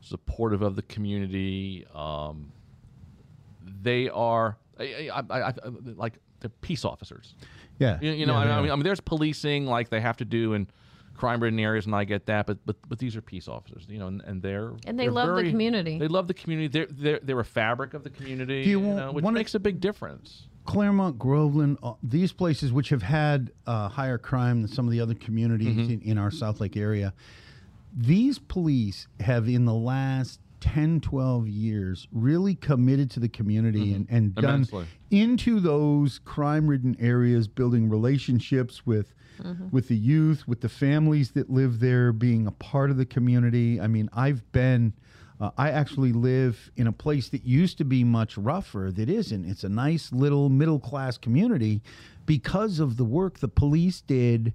[0.00, 1.84] supportive of the community.
[1.94, 2.52] Um,
[3.82, 5.52] they are, I, I, I, I,
[5.96, 7.34] like they're peace officers.
[7.78, 10.00] yeah, You, you know, yeah, I, mean, I mean, I mean, there's policing like they
[10.00, 10.66] have to do in
[11.20, 12.46] crime-ridden areas, and I get that.
[12.46, 15.12] But but but these are peace officers, you know, and, and they're And they they're
[15.12, 15.98] love the community.
[15.98, 16.68] They love the community.
[16.68, 19.54] They're they're they're a fabric of the community, Do you you know, which wanna- makes
[19.54, 20.46] a big difference.
[20.64, 25.00] Clermont, Groveland, uh, these places which have had uh, higher crime than some of the
[25.00, 25.92] other communities Mm-hmm.
[25.92, 27.12] in, in our South Lake area,
[27.96, 34.06] these police have in the last 10, 12 years really committed to the community and,
[34.10, 34.84] and done Immensely.
[35.10, 39.12] into those crime ridden areas, building relationships with.
[39.70, 43.80] With the youth, with the families that live there, being a part of the community.
[43.80, 44.92] I mean, I've been
[45.40, 49.46] uh, I actually live in a place that used to be much rougher that isn't.
[49.46, 51.80] It's a nice little middle class community
[52.26, 54.52] because of the work the police did,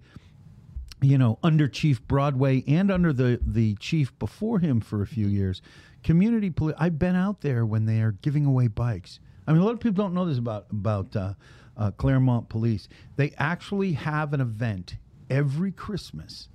[1.01, 5.27] you know, under Chief Broadway and under the, the chief before him for a few
[5.27, 5.61] years.
[6.03, 9.19] Community police, I've been out there when they are giving away bikes.
[9.47, 11.33] I mean, a lot of people don't know this about, about uh,
[11.77, 12.87] uh, Clermont Police.
[13.15, 14.95] They actually have an event
[15.29, 16.49] every Christmas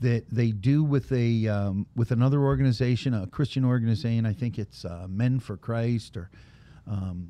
[0.00, 4.26] that they do with a um, with another organization, a Christian organization.
[4.26, 6.30] I think it's uh, Men for Christ, or
[6.86, 7.28] um,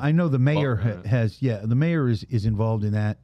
[0.00, 1.42] I know the mayor ha- has.
[1.42, 3.18] Yeah, the mayor is is involved in that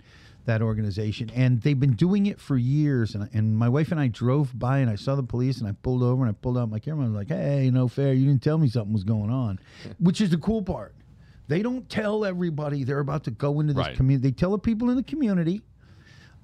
[0.45, 3.15] that organization, and they've been doing it for years.
[3.15, 5.73] And, and my wife and I drove by, and I saw the police, and I
[5.83, 7.05] pulled over, and I pulled out my camera.
[7.05, 8.13] and I was like, "Hey, no fair!
[8.13, 9.59] You didn't tell me something was going on,"
[9.99, 10.95] which is the cool part.
[11.49, 13.97] They don't tell everybody they're about to go into this Right.
[13.97, 14.29] community.
[14.29, 15.63] They tell the people in the community,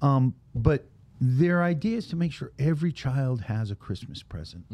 [0.01, 0.87] um, but
[1.21, 4.65] their idea is to make sure every child has a Christmas present.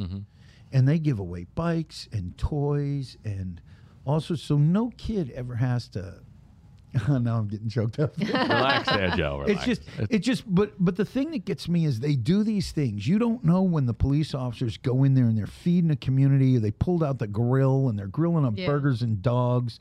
[0.74, 3.62] And they give away bikes and toys and
[4.06, 6.22] also so no kid ever has to
[7.08, 8.18] now I'm getting choked up.
[8.18, 9.46] relax there, Joe.
[9.48, 12.72] It's just it's just but but the thing that gets me is they do these
[12.74, 13.08] things.
[13.08, 16.58] You don't know when the police officers go in there and they're feeding a community,
[16.58, 18.66] they pulled out the grill and they're grilling up Yeah.
[18.66, 19.80] burgers and dogs,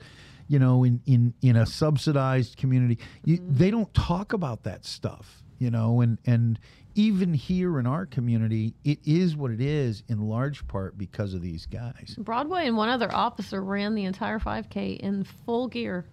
[0.51, 2.99] you know, in in in a subsidized community.
[3.25, 3.57] You, Mm-hmm.
[3.57, 6.59] They don't talk about that stuff, you know, and and
[6.97, 11.41] even here in our community, it is what it is in large part because of
[11.41, 12.17] these guys.
[12.19, 16.05] Broadway and one other officer ran the entire 5K in full gear.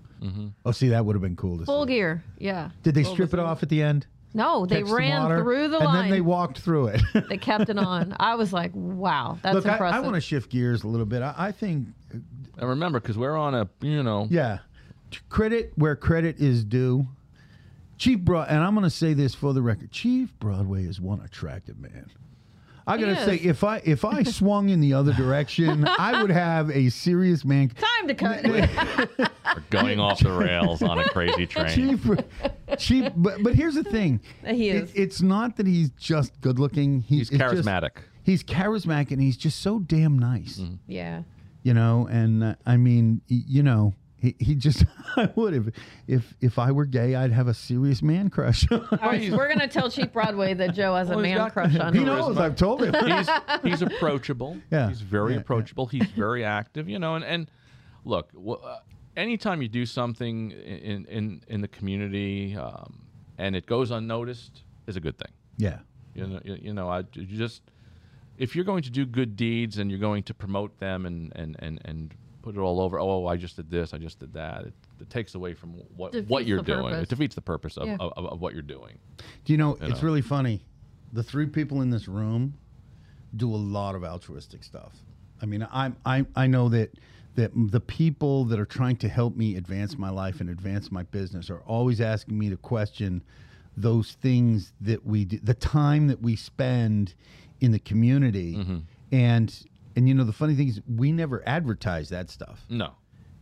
[0.66, 1.66] Oh, see, that would have been cool to see.
[1.66, 1.94] Full see.
[1.94, 2.70] gear, yeah.
[2.84, 4.06] Did they Full strip it off at the end?
[4.34, 5.96] No, they catch some ran water, through the and line.
[5.96, 7.02] And then they walked through it.
[7.30, 8.16] they kept it on.
[8.20, 9.96] I was like, wow, that's Look, I, impressive.
[9.96, 11.22] I want to shift gears a little bit.
[11.24, 11.88] I, I think,
[12.58, 14.60] And remember, because we're on a, you know, yeah,
[15.30, 17.08] credit where credit is due.
[17.98, 21.22] Chief Broad, and I'm going to say this for the record: Chief Broadway is one
[21.22, 22.10] attractive man.
[22.86, 26.30] I He gotta say, if I if I swung in the other direction, I would
[26.32, 27.70] have a serious man.
[27.70, 28.44] Time to cut.
[29.18, 31.68] we're going off the rails on a crazy train.
[31.98, 32.08] Chief,
[32.78, 34.92] Chief, but but here's the thing: He It- is.
[34.94, 37.02] it's not that he's just good looking.
[37.02, 37.92] He's it's just- charismatic.
[38.24, 40.58] he's charismatic, and he's just so damn nice.
[40.60, 40.76] Mm-hmm.
[40.88, 41.24] yeah.
[41.68, 44.84] You know and uh, i mean you know he, he just
[45.18, 45.66] i would if
[46.08, 49.68] if if i were gay i'd have a serious man crush All right, we're gonna
[49.68, 51.94] tell Chief Broadway that Joe has a Well, he's man got- crush on him.
[51.94, 52.06] he him.
[52.08, 53.30] knows i've told him he's
[53.70, 54.52] he's approachable.
[54.72, 54.88] Yeah.
[54.90, 55.42] he's very Yeah, yeah.
[55.42, 55.86] approachable.
[55.96, 56.88] He's very active.
[56.94, 57.52] You know, and and
[58.06, 58.80] look, w- uh,
[59.26, 60.52] anytime you do something
[60.88, 62.90] in in in the community um,
[63.38, 64.54] and it goes unnoticed
[64.88, 65.34] is a good thing.
[65.68, 65.80] yeah
[66.16, 67.62] You know, you, you know, I you just
[68.38, 71.56] if you're going to do good deeds and you're going to promote them and and
[71.60, 72.98] and and put it all over.
[73.00, 73.94] Oh, I just did this.
[73.94, 74.64] I just did that.
[74.66, 76.84] It, it takes away from what what you're doing.
[76.86, 77.04] purpose.
[77.04, 77.98] It defeats the purpose of, Yeah.
[78.00, 78.98] of, of, of what you're doing.
[79.44, 80.06] do you know You it's know.
[80.08, 80.62] really funny
[81.14, 82.54] the three people in this room
[83.36, 84.94] do a lot of altruistic stuff
[85.42, 86.94] i mean i i i know that
[87.36, 91.04] that the people that are trying to help me advance my life and advance my
[91.04, 93.24] business are always asking me to question
[93.78, 97.14] those things that we do, the time that we spend
[97.60, 98.78] in the community Mm-hmm.
[99.12, 99.66] and
[99.96, 102.92] and you know the funny thing is we never advertise that stuff No.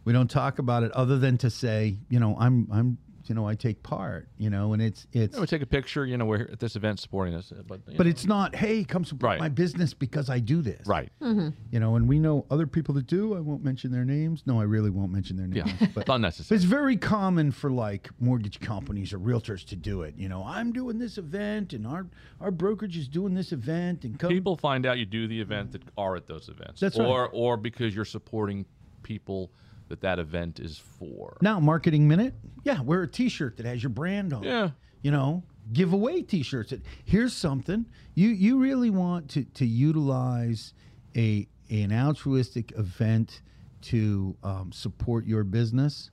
[0.05, 2.97] we don't talk about it other than to say you know i'm i'm
[3.29, 6.05] you know i take part you know and it's it's I would take a picture.
[6.05, 8.09] You know, we're at this event supporting this, uh, but but know.
[8.09, 9.39] it's not hey come support Right.
[9.39, 11.11] my business because i do this right.
[11.21, 14.59] you know and we know other people that do i won't mention their names no
[14.59, 16.55] i really won't mention their names Yeah, but it's unnecessary.
[16.57, 20.71] it's very common for like mortgage companies or realtors to do it you know i'm
[20.71, 22.05] doing this event and our
[22.41, 25.71] our brokerage is doing this event and come People find out you do the event
[25.71, 27.07] that are at those events, That's right.
[27.07, 28.65] or or because you're supporting
[29.03, 29.51] people
[29.89, 31.37] that that event is for.
[31.41, 34.47] now marketing minute yeah wear a t-shirt that has your brand on it.
[34.47, 34.69] Yeah.
[35.01, 35.43] you know
[35.73, 40.73] give away t-shirts that here's something you you really want to to utilize
[41.15, 43.41] a an altruistic event
[43.81, 46.11] to um, support your business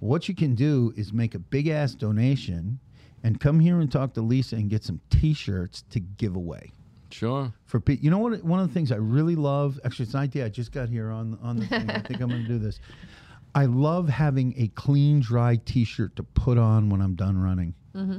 [0.00, 2.78] what you can do is make a big ass donation
[3.22, 6.70] and come here and talk to lisa and get some t-shirts to give away
[7.10, 7.52] Sure.
[7.66, 10.20] for pe- you know what one of the things I really love actually it's an
[10.20, 12.58] idea I just got here on on the thing I think I'm going to do
[12.58, 12.78] this
[13.54, 18.18] I love having a clean dry t-shirt to put on when I'm done running mm-hmm.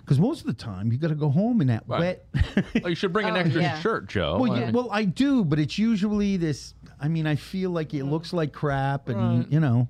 [0.00, 2.20] because most of the time you got to go home in that Right.
[2.34, 3.78] wet Oh, you should bring an Oh, extra yeah.
[3.80, 4.38] shirt, Joe.
[4.40, 8.04] well, you, well I do but it's usually this I mean I feel like it
[8.04, 9.52] looks like crap and Right.
[9.52, 9.88] you know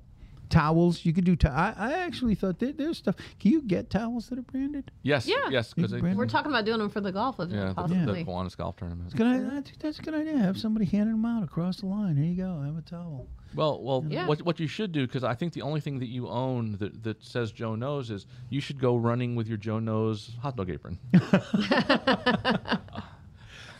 [0.51, 3.89] towels you could do to- I, I actually thought there, there's stuff can you get
[3.89, 5.49] towels that are branded yes, Yeah.
[5.49, 6.03] yes, because Big.
[6.15, 8.23] We're talking about doing them for the golf event, yeah, the, possibly.
[8.23, 9.15] the Kiwanis golf tournament.
[9.15, 10.37] Can I, I think that's a good idea.
[10.37, 12.15] Have somebody handing them out across the line.
[12.17, 12.61] Here you go.
[12.61, 13.27] Have a towel.
[13.53, 14.27] Well, well, Yeah.
[14.27, 17.03] what what you should do because I think the only thing that you own that,
[17.03, 20.69] that says Joe knows is you should go running with your Joe knows hot dog
[20.69, 20.97] apron.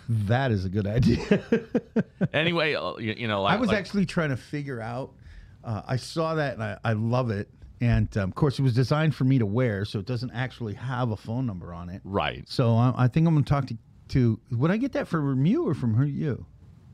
[0.09, 1.41] That is a good idea.
[2.33, 5.13] anyway, uh, you, you know, I was like- actually trying to figure out.
[5.63, 7.49] Uh, I saw that and I, I love it.
[7.81, 10.75] And um, of course, it was designed for me to wear, so it doesn't actually
[10.75, 12.01] have a phone number on it.
[12.03, 12.47] right.
[12.47, 13.77] So I, I think I'm going to talk to.
[14.09, 16.05] To would I get that from you or from her?
[16.05, 16.45] You?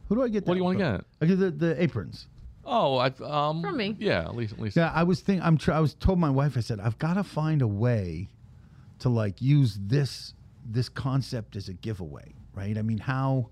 [0.07, 0.45] Who do I get?
[0.45, 1.05] That what do that you wanna get?
[1.19, 2.27] I get the, the aprons.
[2.63, 3.95] Oh, I um From me.
[3.97, 4.77] Yeah, at least at least.
[4.77, 5.57] Yeah, I was think I'm.
[5.57, 6.55] Tr- I was told my wife.
[6.57, 8.27] I said I've got to find a way
[8.99, 12.77] to like use this this concept as a giveaway, right?
[12.77, 13.49] I mean, how?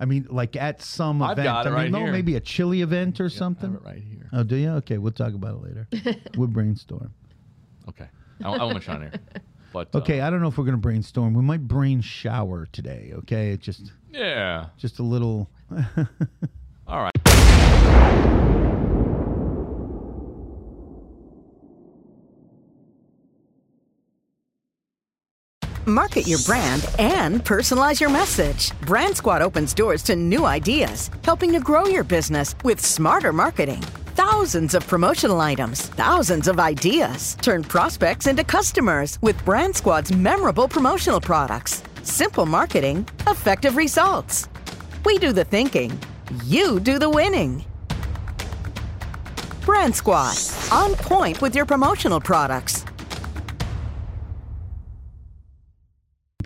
[0.00, 1.44] I mean, like at some I've event.
[1.46, 2.12] got it I mean, right no, here.
[2.12, 3.74] maybe a chili event or I have something.
[3.74, 4.28] it right here.
[4.32, 4.70] Oh, do you?
[4.70, 5.88] Okay, we'll talk about it later.
[6.36, 7.12] we'll brainstorm.
[7.88, 8.08] Okay,
[8.42, 9.12] I, I want to shine here.
[9.72, 11.34] But uh, Okay, I don't know if we're gonna brainstorm.
[11.34, 13.12] We might brain shower today.
[13.18, 14.66] Okay, it's just yeah.
[14.78, 15.50] just a little.
[16.86, 17.12] All right.
[25.88, 28.76] Market your brand and personalize your message.
[28.80, 33.80] Brand Squad opens doors to new ideas, helping to grow your business with smarter marketing.
[34.16, 37.36] Thousands of promotional items, thousands of ideas.
[37.40, 41.84] Turn prospects into customers with Brand Squad's memorable promotional products.
[42.02, 44.48] Simple marketing, effective results.
[45.04, 45.96] We do the thinking,
[46.46, 47.64] you do the winning.
[49.64, 50.36] Brand Squad,
[50.72, 52.84] on point with your promotional products.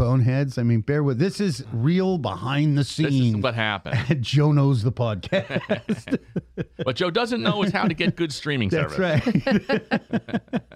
[0.01, 0.57] Boneheads.
[0.57, 1.19] I mean, bear with.
[1.19, 3.43] This is real behind the This is scenes.
[3.43, 4.21] what happened.
[4.23, 6.19] Joe knows the podcast.
[6.85, 9.45] What Joe doesn't know is how to get good streaming That's service.
[9.47, 10.41] right.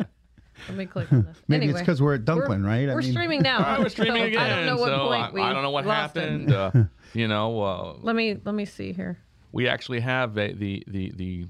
[0.69, 1.37] Let me click on this.
[1.49, 2.89] Maybe anyway, it's because we're at Dunklin, we're, right?
[2.89, 3.57] I We're mean- streaming now.
[3.59, 4.43] All right, we're streaming so again.
[4.43, 6.53] I don't know what so point I, we I don't know what happened.
[6.53, 6.71] Uh,
[7.15, 9.19] you know, uh, Let me let me see here.
[9.53, 11.47] we actually have a, the the the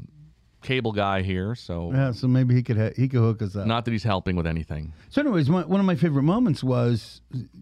[0.64, 3.66] cable guy here, so Yeah, so maybe he could ha- he could hook us up.
[3.66, 4.92] not that he's helping with anything.
[5.10, 7.20] So, anyways, one, one of my favorite moments was,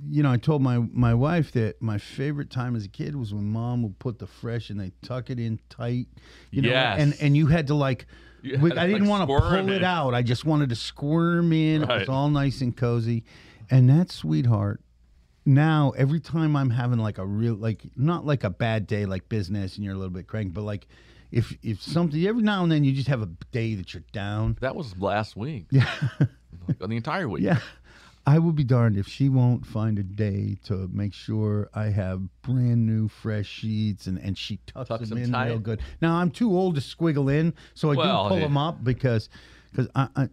[0.08, 3.34] you know, I told my my wife that my favorite time as a kid was
[3.34, 6.06] when mom would put the fresh and they tuck it in tight,
[6.50, 7.00] you know, Yes.
[7.00, 8.06] and and you had to like.
[8.44, 9.84] Had I didn't like, want to pull it in.
[9.84, 10.14] out.
[10.14, 11.82] I just wanted to squirm in.
[11.84, 13.22] It was all nice and cozy,
[13.70, 14.80] and that sweetheart.
[15.44, 19.28] Now every time I'm having like a real like not like a bad day like
[19.28, 20.86] business and you're a little bit cranky, but like
[21.32, 24.56] if if something every now and then you just have a day that you're down.
[24.60, 25.66] That was last week.
[25.70, 25.88] Yeah,
[26.80, 27.42] On the entire week.
[27.42, 27.58] Yeah.
[28.24, 32.22] I will be darned if she won't find a day to make sure I have
[32.42, 35.48] brand new fresh sheets and, and she tucks, Tucks them them in tight.
[35.48, 35.80] real good.
[36.00, 38.44] Now I'm too old to squiggle in, so I Well, do pull hey.
[38.44, 39.28] them up because
[39.72, 40.28] because I, I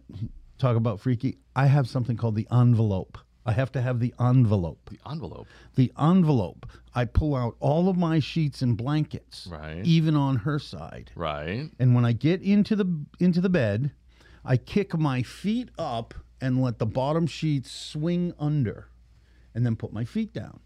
[0.58, 1.38] talk about freaky.
[1.56, 3.18] I have something called the envelope.
[3.46, 4.90] I have to have the envelope.
[4.90, 5.46] The envelope.
[5.74, 6.66] The envelope.
[6.94, 9.84] I pull out all of my sheets and blankets, Right.
[9.84, 11.10] even on her side.
[11.14, 11.70] Right.
[11.78, 12.86] And when I get into the
[13.18, 13.92] into the bed,
[14.44, 18.88] I kick my feet up and let the bottom sheets swing under,
[19.54, 20.60] and then put my feet down.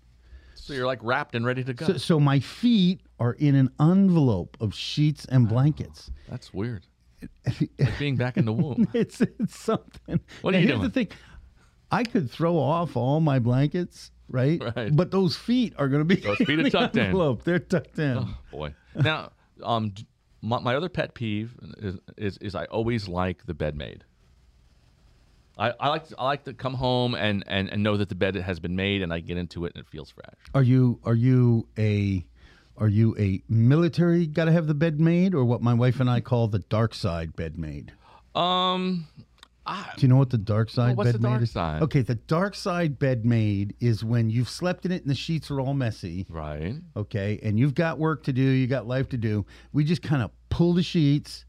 [0.54, 1.87] So you're like wrapped and ready to go.
[1.87, 6.10] So, so my feet are in an envelope of sheets and blankets.
[6.28, 6.87] That's weird.
[7.78, 8.88] Like being back in the womb.
[8.94, 10.20] It's it's something.
[10.42, 10.88] What are Now, you here's doing?
[10.88, 11.08] the thing:
[11.94, 14.61] I could throw off all my blankets, right?
[14.74, 14.94] Right.
[14.94, 17.38] But those feet are going to be Those feet are tucked in.
[17.44, 18.18] They're tucked in.
[18.18, 18.74] Oh, boy.
[18.96, 19.30] Now,
[19.62, 19.94] um,
[20.42, 24.04] my, my other pet peeve is, is is I always like the bed made.
[25.57, 28.16] I, I like to, I like to come home and, and, and know that the
[28.16, 30.35] bed has been made and I get into it and it feels fresh.
[30.52, 32.26] Are you are you a
[32.76, 36.11] are you a military got to have the bed made or what my wife and
[36.11, 37.92] I call the dark side bed made?
[38.35, 39.07] Um,
[39.66, 41.50] Do you know what the dark side what's bed made is?
[41.50, 41.83] side?
[41.83, 45.50] Okay, the dark side bed made is when you've slept in it and the sheets
[45.50, 46.27] are all messy.
[46.29, 46.74] right.
[46.96, 49.46] Okay, and you've got work to do, you got life to do.
[49.72, 51.44] We just kind of pull the sheets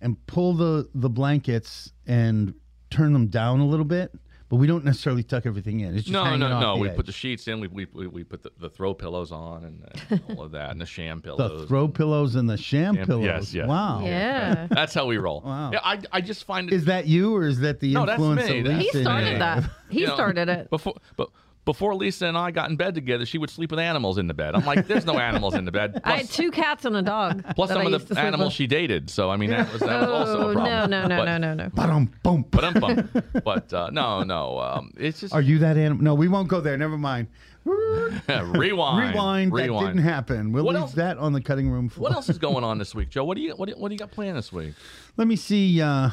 [0.00, 2.54] and pull the the blankets and
[2.90, 4.12] turn them down a little bit,
[4.50, 5.94] but we don't necessarily tuck everything in.
[5.94, 6.76] It's just No, no, no.
[6.76, 6.96] We edge.
[6.96, 7.60] put the sheets in.
[7.60, 10.70] We we, we, we put the, the throw pillows on and, and all of that
[10.70, 11.62] and the sham pillows.
[11.62, 13.24] the throw pillows and the sham Sham- pillows.
[13.24, 13.68] yes, yes.
[13.68, 14.02] Wow.
[14.04, 14.66] Yeah.
[14.70, 15.40] That's how we roll.
[15.40, 15.70] Wow.
[15.72, 18.20] Yeah, I, I just find it Is that you or is that the No, that's
[18.20, 18.58] influence me.
[18.58, 19.70] of That's- He started that.
[19.88, 20.68] He you know, started it.
[20.68, 20.94] before.
[21.16, 21.30] But
[21.64, 24.34] before Lisa and I got in bed together, she would sleep with animals in the
[24.34, 24.54] bed.
[24.54, 26.00] I'm like, there's no animals in the bed.
[26.04, 27.44] I had Plus, two cats and a dog.
[27.54, 28.54] plus some I of the animals with.
[28.54, 29.10] she dated.
[29.10, 30.90] So I mean, that was, that was also Oh a problem.
[30.90, 31.68] no no no but, no no no.
[31.74, 32.44] Ba-dum, boom.
[32.50, 33.08] But I'm.
[33.44, 34.58] But uh, no, no.
[34.58, 36.02] Um, it's just Are you that animal?
[36.02, 36.76] No, we won't go there.
[36.78, 37.28] Never mind.
[37.64, 38.22] rewind.
[38.58, 39.52] Rewind.
[39.52, 39.52] Rewind.
[39.52, 40.52] That didn't happen.
[40.52, 42.04] We'll What leave else- that on the cutting room floor.
[42.08, 43.24] What else is going on this week, Joe?
[43.24, 44.74] What do you what do you, what do you got planned this week?
[45.16, 45.80] Let me see.
[45.82, 46.10] Uh,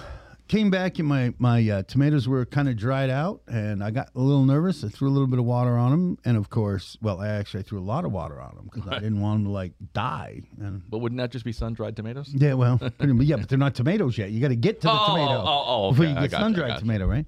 [0.47, 4.09] came back and my my uh, tomatoes were kind of dried out, and I got
[4.15, 4.83] a little nervous.
[4.83, 7.63] I threw a little bit of water on them, and of course, well, I actually
[7.63, 10.41] threw a lot of water on them because I didn't want them to like die.
[10.59, 12.31] And But wouldn't that just be sun dried tomatoes?
[12.33, 14.31] yeah, well, pretty yeah, but they're not tomatoes yet.
[14.31, 16.67] You got to get to the Oh, tomato oh, oh, before you get sun dried
[16.69, 16.79] gotcha.
[16.81, 17.25] tomato, right?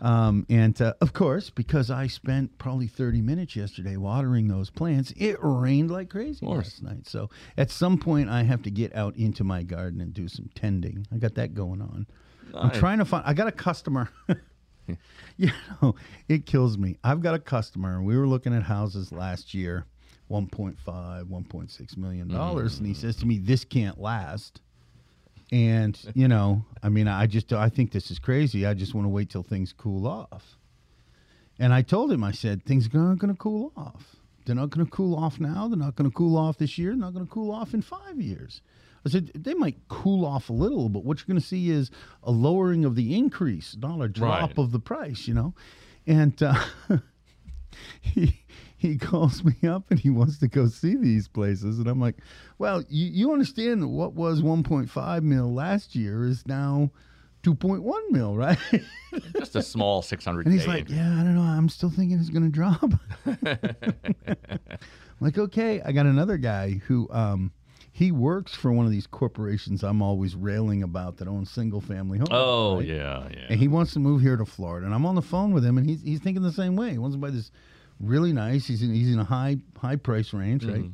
[0.00, 5.12] Um, and uh, of course, because I spent probably 30 minutes yesterday watering those plants,
[5.16, 7.08] it rained like crazy last night.
[7.08, 10.50] So at some point, I have to get out into my garden and do some
[10.54, 11.04] tending.
[11.12, 12.06] I got that going on.
[12.54, 13.24] I'm trying to find.
[13.26, 14.10] I got a customer.
[15.36, 15.50] you
[15.82, 15.94] know,
[16.28, 16.96] it kills me.
[17.04, 18.02] I've got a customer.
[18.02, 19.84] We were looking at houses last year,
[20.30, 22.96] 1.5, 1.6 million dollars, and he mm.
[22.96, 24.60] says to me, "This can't last."
[25.50, 28.66] And you know, I mean, I just I think this is crazy.
[28.66, 30.58] I just want to wait till things cool off.
[31.58, 34.16] And I told him, I said, things aren't going to cool off.
[34.46, 35.68] They're not going to cool off now.
[35.68, 36.90] They're not going to cool off this year.
[36.90, 38.62] They're not going to cool off in five years.
[39.06, 41.90] I said, they might cool off a little, but what you're going to see is
[42.22, 44.58] a lowering of the increase, not a drop Right.
[44.58, 45.54] of the price, you know?
[46.06, 46.54] And uh,
[48.00, 48.44] he,
[48.76, 51.78] he calls me up and he wants to go see these places.
[51.78, 52.16] And I'm like,
[52.58, 56.90] well, you, you understand that what was 1.5 mil last year is now
[57.44, 58.58] 2.1 mil, right?
[59.38, 60.46] Just a small 600.
[60.46, 61.40] And he's like, yeah, I don't know.
[61.42, 62.90] I'm still thinking it's going to drop.
[63.26, 65.80] I'm like, okay.
[65.82, 67.52] I got another guy who um,
[67.98, 72.18] he works for one of these corporations I'm always railing about that owns single family
[72.18, 72.28] homes.
[72.30, 72.86] Oh right?
[72.86, 73.46] yeah, yeah.
[73.50, 74.86] And he wants to move here to Florida.
[74.86, 76.92] And I'm on the phone with him, and he's, he's thinking the same way.
[76.92, 77.50] He wants to buy this
[77.98, 78.68] really nice.
[78.68, 80.84] He's in, he's in a high high price range, right?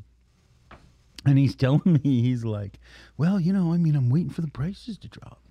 [1.26, 2.80] And he's telling me, he's like,
[3.18, 5.42] well, you know, I mean, I'm waiting for the prices to drop.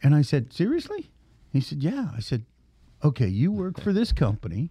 [0.00, 1.10] And I said, seriously?
[1.52, 2.10] He said, yeah.
[2.16, 2.44] I said,
[3.02, 4.70] okay, you work for this company.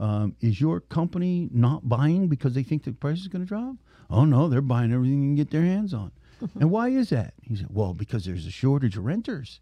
[0.00, 3.76] Um, is your company not buying because they think the price is going to drop?
[4.10, 6.12] Oh, no, they're buying everything they can get their hands on.
[6.60, 7.34] and why is that?
[7.42, 9.60] He said, well, because there's a shortage of renters.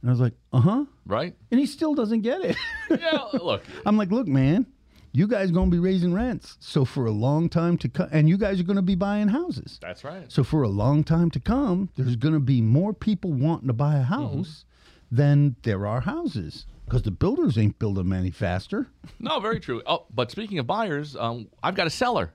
[0.00, 0.84] And I was like, uh huh.
[1.06, 1.34] right?
[1.50, 2.56] And he still doesn't get it.
[2.90, 4.66] Yeah, look, I'm like, look, man,
[5.12, 6.56] you guys gonna be raising rents.
[6.58, 9.78] So for a long time to come, and you guys are gonna be buying houses.
[9.80, 10.30] that's right.
[10.30, 13.96] So for a long time to come, there's gonna be more people wanting to buy
[13.96, 14.64] a house
[15.10, 18.88] than there are houses because the builders ain't building them any faster.
[19.20, 19.82] No, very true.
[19.86, 22.32] Oh, but speaking of buyers, um, I've got a seller.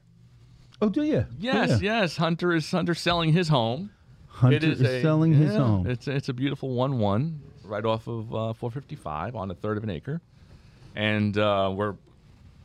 [0.82, 1.26] Oh, do you?
[1.40, 2.18] Yes, yes.
[2.18, 3.92] Hunter is Hunter selling his home.
[4.28, 5.88] Hunter it is, is a, selling his home.
[5.88, 9.84] It's it's a beautiful one one right off of uh, 455 on a third of
[9.84, 10.22] an acre,
[10.96, 11.96] and uh, we're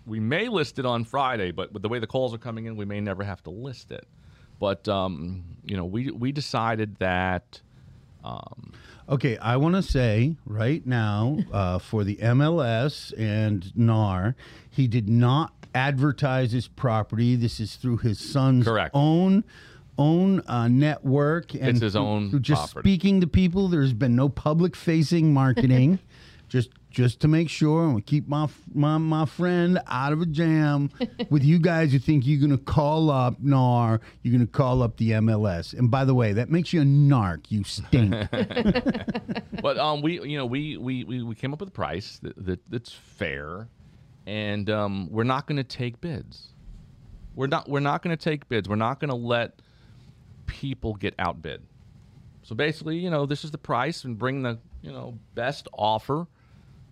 [0.06, 2.76] we may list it on Friday, but with the way the calls are coming in,
[2.76, 4.06] we may never have to list it.
[4.58, 7.60] But um, you know, we we decided that
[8.24, 8.72] um,
[9.10, 14.36] Okay, I want to say right now uh, for the MLS and NAR,
[14.70, 17.34] he did not advertise his property.
[17.34, 18.92] This is through his son's Correct.
[18.94, 19.44] own
[19.98, 22.88] own uh, network and It's his through- own through just property.
[22.88, 23.68] speaking to people.
[23.68, 25.98] There's been no public facing marketing.
[26.48, 30.90] just just to make sure and keep my, my my friend out of a jam
[31.30, 35.12] with you guys who think you're gonna call up NAR, you're gonna call up the
[35.12, 35.72] MLS.
[35.72, 37.46] And by the way, that makes you a narc.
[37.48, 38.12] You stink.
[39.62, 42.44] but um, we you know we we, we, we came up with a price that,
[42.44, 43.68] that that's fair,
[44.26, 46.48] and um, we're not going to take bids.
[47.34, 48.68] We're not we're not going to take bids.
[48.68, 49.60] We're not going to let
[50.46, 51.62] people get outbid.
[52.42, 56.26] So basically, you know, this is the price, and bring the you know best offer,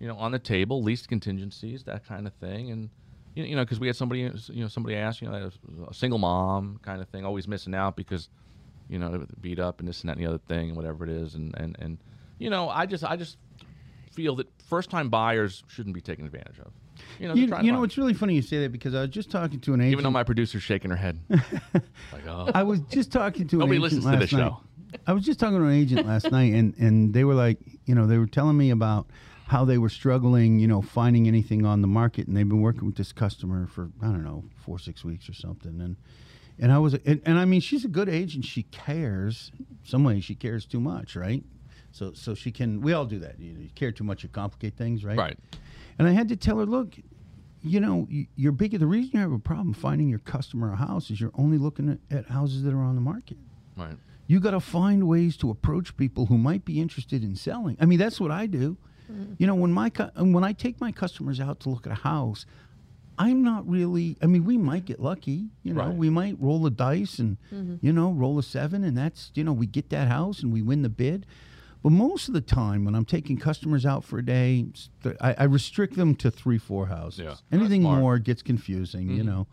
[0.01, 2.91] you know, on the table, least contingencies, that kind of thing, and.
[3.35, 5.51] You you know, because we had somebody, you know, somebody asked, you know,
[5.89, 8.29] a single mom kind of thing, always missing out because
[8.89, 11.11] you know, beat up and this and that and the other thing and whatever it
[11.11, 11.35] is.
[11.35, 11.99] And, and, and
[12.39, 13.37] you know, I just I just
[14.13, 16.73] feel that first time buyers shouldn't be taken advantage of.
[17.21, 19.31] You know, You, you know, it's really funny you say that because I was just
[19.31, 19.93] talking to an agent.
[19.93, 21.21] even though my producer's shaking her head.
[21.29, 22.51] like, oh.
[22.53, 24.49] I was just talking to an Nobody agent listens to this night.
[24.49, 24.61] show.
[25.07, 27.95] I was just talking to an agent last night, and and they were like, you
[27.95, 29.07] know, they were telling me about
[29.49, 32.85] how they were struggling, you know, finding anything on the market, and they've been working
[32.85, 35.97] with this customer for I don't know four six weeks or something, and
[36.59, 38.45] and I was, and, and I mean, she's a good agent.
[38.45, 39.51] She cares.
[39.85, 41.43] Some ways she cares too much, right?
[41.93, 42.83] So so she can.
[42.83, 43.41] We all do that.
[43.41, 45.17] You, you care too much, you complicate things, right?
[45.17, 45.39] Right.
[45.99, 46.95] And I had to tell her, look,
[47.63, 48.79] you know, you're big.
[48.79, 51.89] The reason you have a problem finding your customer a house is you're only looking
[51.89, 53.39] at, at houses that are on the market.
[53.77, 53.97] Right.
[54.27, 57.79] You got to find ways to approach people who might be interested in selling.
[57.81, 58.77] I mean, that's what I do.
[59.39, 62.03] You know, when my cu- when I take my customers out to look at a
[62.03, 62.47] house,
[63.19, 64.17] I'm not really.
[64.23, 65.49] I mean, we might get lucky.
[65.63, 65.95] You know, Right.
[65.95, 67.77] we might roll a dice and mm-hmm.
[67.81, 70.63] you know roll a seven, and that's you know we get that house and we
[70.63, 71.27] win the bid.
[71.83, 74.67] But most of the time, when I'm taking customers out for a day,
[75.21, 77.21] I, I restrict them to three, four houses.
[77.21, 77.35] Yeah.
[77.53, 79.27] Anything more gets confusing, you mm-hmm.
[79.29, 79.47] know.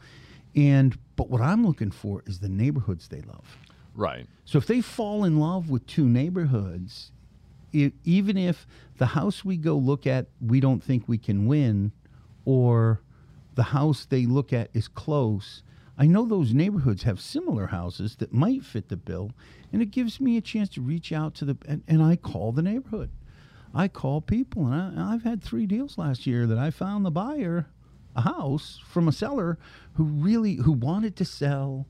[0.56, 3.58] And but what I'm looking for is the neighborhoods they love.
[3.94, 4.28] Right.
[4.44, 7.12] So if they fall in love with two neighborhoods,
[7.72, 11.92] even if the house we go look at we don't think we can win,
[12.46, 13.02] or
[13.56, 15.64] the house they look at is close,
[15.98, 19.32] I know those neighborhoods have similar houses that might fit the bill,
[19.72, 22.52] and it gives me a chance to reach out to the and, and I call
[22.52, 23.12] the neighborhood.
[23.74, 27.12] I call people, and I, I've had three deals last year that I found the
[27.12, 27.68] buyer
[28.16, 29.58] a house from a seller
[29.94, 31.88] who really who wanted to sell,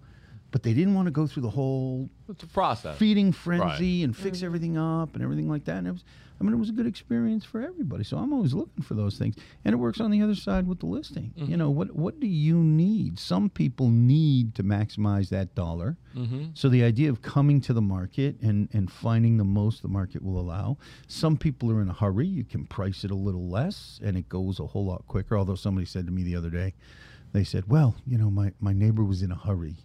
[0.56, 2.98] but they didn't want to go through the whole It's a process.
[2.98, 4.46] feeding frenzy and fix mm-hmm.
[4.46, 5.80] everything up and everything like that.
[5.80, 6.06] And it was,
[6.40, 8.06] I mean, it was a good experience for everybody.
[8.06, 9.36] So I'm always looking for those things,
[9.66, 11.34] and it works on the other side with the listing.
[11.38, 11.52] Mm-hmm.
[11.52, 13.20] You know, what what do you need?
[13.20, 15.98] Some people need to maximize that dollar.
[16.16, 16.52] Mm-hmm.
[16.54, 20.24] So the idea of coming to the market and and finding the most the market
[20.24, 20.78] will allow.
[21.06, 22.28] Some people are in a hurry.
[22.28, 25.38] You can price it a little less, and it goes a whole lot quicker.
[25.38, 26.76] Although somebody said to me the other day,
[27.34, 29.76] they said, "Well, you know, my my neighbor was in a hurry."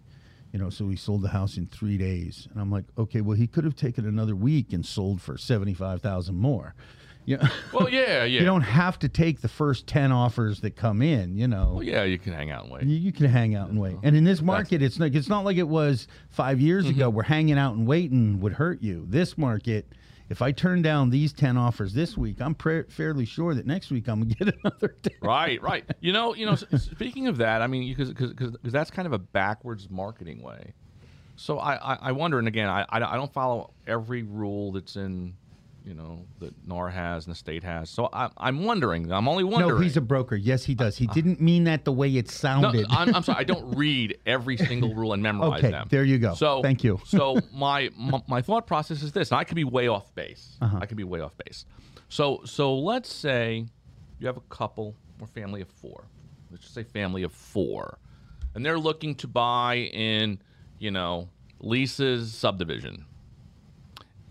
[0.51, 2.47] You know, so he sold the house in three days.
[2.51, 6.01] And I'm like, okay, well, he could have taken another week and sold for seventy-five
[6.01, 6.75] thousand more.
[7.25, 8.39] You know, Well, yeah, yeah.
[8.39, 11.37] you don't have to take the first ten offers that come in.
[11.37, 12.83] You know, well, yeah, you can hang out and wait.
[12.83, 13.95] you, you can hang out and wait.
[14.03, 17.15] And in this market, it's like it's not like it was five years ago, Mm-hmm.
[17.15, 19.05] where hanging out and waiting would hurt you.
[19.07, 19.87] This market.
[20.31, 24.07] If I turn down these 10 offers this week, I'm fairly sure that next week
[24.07, 25.13] I'm going to get another 10.
[25.21, 25.83] Right, right.
[25.99, 26.55] You know, you know.
[26.55, 30.73] speaking of that, I mean, because that's kind of a backwards marketing way.
[31.35, 35.33] So I, I, I wonder, and again, I I don't follow every rule that's in,
[35.85, 37.89] you know, that NAR has and the state has.
[37.89, 39.11] So I, I'm wondering.
[39.11, 39.75] I'm only wondering.
[39.75, 40.35] No, he's a broker.
[40.35, 40.95] Yes, he does.
[40.97, 42.85] He didn't mean that the way it No, sounded.
[42.89, 43.39] I'm, I'm sorry.
[43.39, 45.87] I don't read every single rule and memorize Okay, them.
[45.89, 46.33] there you go.
[46.35, 46.99] So Thank you.
[47.05, 49.31] so my, my my thought process is this.
[49.31, 50.57] And I could be way off base.
[50.61, 50.77] Uh-huh.
[50.81, 51.65] I could be way off base.
[52.09, 53.65] So so let's say
[54.19, 56.05] you have a couple or family of four.
[56.51, 57.97] Let's just say family of four,
[58.53, 60.39] and they're looking to buy in
[60.79, 61.29] you know
[61.59, 63.05] Lisa's subdivision,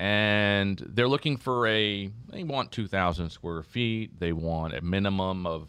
[0.01, 2.11] and they're looking for a.
[2.31, 4.19] They want two thousand square feet.
[4.19, 5.69] They want a minimum of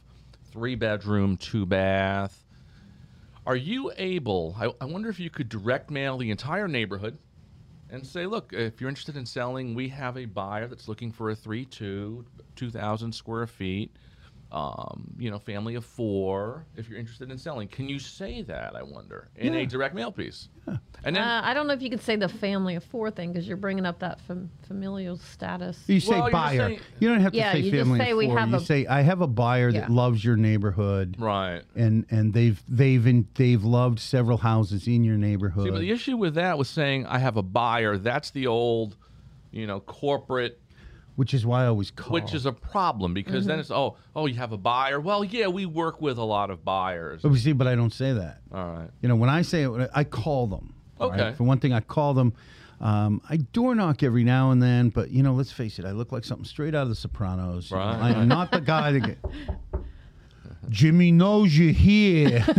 [0.51, 2.45] three bedroom, two bath.
[3.45, 4.55] Are you able?
[4.57, 7.17] I, I wonder if you could direct mail the entire neighborhood
[7.89, 11.31] and say, look, if you're interested in selling, we have a buyer that's looking for
[11.31, 12.25] a 3 2,
[12.55, 13.91] 2,000 square feet,
[14.51, 17.67] um, you know, family of four, if you're interested in selling.
[17.69, 20.49] Can you say that, I wonder, in a direct mail piece?
[20.67, 20.77] Yeah.
[21.05, 23.31] And then, Uh, I don't know if you could say the family of four thing
[23.31, 25.81] because you're bringing up that fam- familial status.
[25.87, 26.67] You say Well, buyer.
[26.67, 27.99] saying- you don't have to Yeah, say you just family.
[27.99, 28.39] say of we four.
[28.39, 29.81] have you a- say I have a buyer Yeah.
[29.81, 31.61] that loves your neighborhood, right.
[31.75, 35.63] and and they've they've in, they've loved several houses in your neighborhood.
[35.65, 37.97] See, but the issue with that was saying, I have a buyer.
[37.97, 38.95] That's the old,
[39.51, 40.59] you know, corporate
[41.15, 42.13] which is why I always call.
[42.13, 43.47] which is a problem because Mm-hmm.
[43.49, 46.49] then it's oh oh you have a buyer well yeah we work with a lot
[46.49, 48.41] of buyers But see, but I don't say that.
[48.53, 50.73] all right You know, when I say it, I call them.
[50.99, 51.19] all right?
[51.19, 51.35] Okay.
[51.37, 52.33] For one thing, I call them.
[52.79, 55.91] Um, I door knock every now and then, but you know, let's face it, I
[55.91, 57.69] look like something straight out of The Sopranos.
[57.69, 57.83] you know.
[57.83, 58.99] I am not the guy that.
[59.01, 59.17] Get,
[60.69, 62.43] Jimmy knows you're here.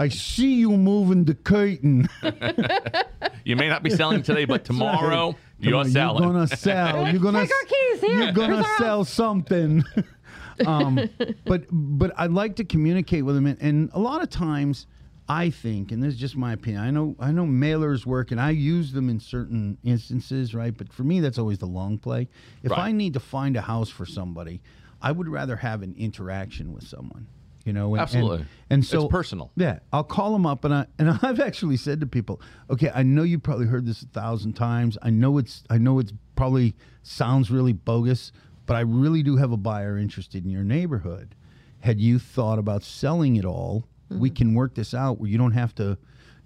[0.00, 2.08] I see you moving the curtain.
[3.44, 7.08] you may not be selling today but tomorrow you're on, selling You're gonna sell.
[7.10, 8.22] You're gonna Take our keys here.
[8.22, 9.84] You're gonna Here's our sell something.
[10.66, 11.08] um,
[11.44, 14.86] but but I like to communicate with them, and, and a lot of times
[15.28, 16.82] I think, and this is just my opinion.
[16.82, 20.76] I know I know mailers work, and I use them in certain instances, right?
[20.76, 22.28] But for me, that's always the long play.
[22.62, 22.80] If Right.
[22.80, 24.60] I need to find a house for somebody,
[25.02, 27.26] I would rather have an interaction with someone.
[27.68, 28.38] You know, and, Absolutely.
[28.38, 29.50] And, and It's so personal.
[29.54, 32.40] yeah, I'll call them up, and I and I've actually said to people,
[32.70, 34.96] okay, I know you probably heard this a thousand times.
[35.02, 38.32] I know it's I know it's probably sounds really bogus,
[38.64, 41.34] but I really do have a buyer interested in your neighborhood.
[41.80, 43.84] Had you thought about selling it all?
[44.08, 44.36] We mm-hmm.
[44.36, 45.98] can work this out where you don't have to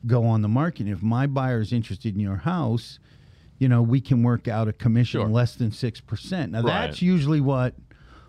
[0.04, 0.88] go on the market.
[0.88, 2.98] If my buyer is interested in your house,
[3.60, 5.28] you know, we can work out a commission Sure.
[5.28, 6.50] less than six percent.
[6.50, 6.88] Now Right.
[6.88, 7.76] that's usually what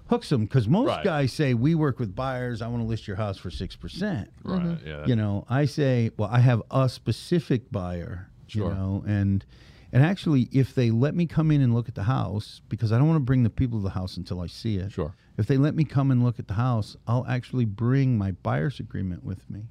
[0.08, 1.04] hooks them because most Right.
[1.04, 2.62] guys say we work with buyers.
[2.62, 4.88] I want to list your house for six percent right mm-hmm.
[4.88, 8.70] yeah you know i say well i have a specific buyer Sure.
[8.70, 9.46] you know and
[9.94, 12.98] and actually if they let me come in and look at the house because i
[12.98, 15.16] don't want to bring the people to the house until i see it Sure.
[15.38, 18.80] if they let me come and look at the house i'll actually bring my buyer's
[18.80, 19.64] agreement with me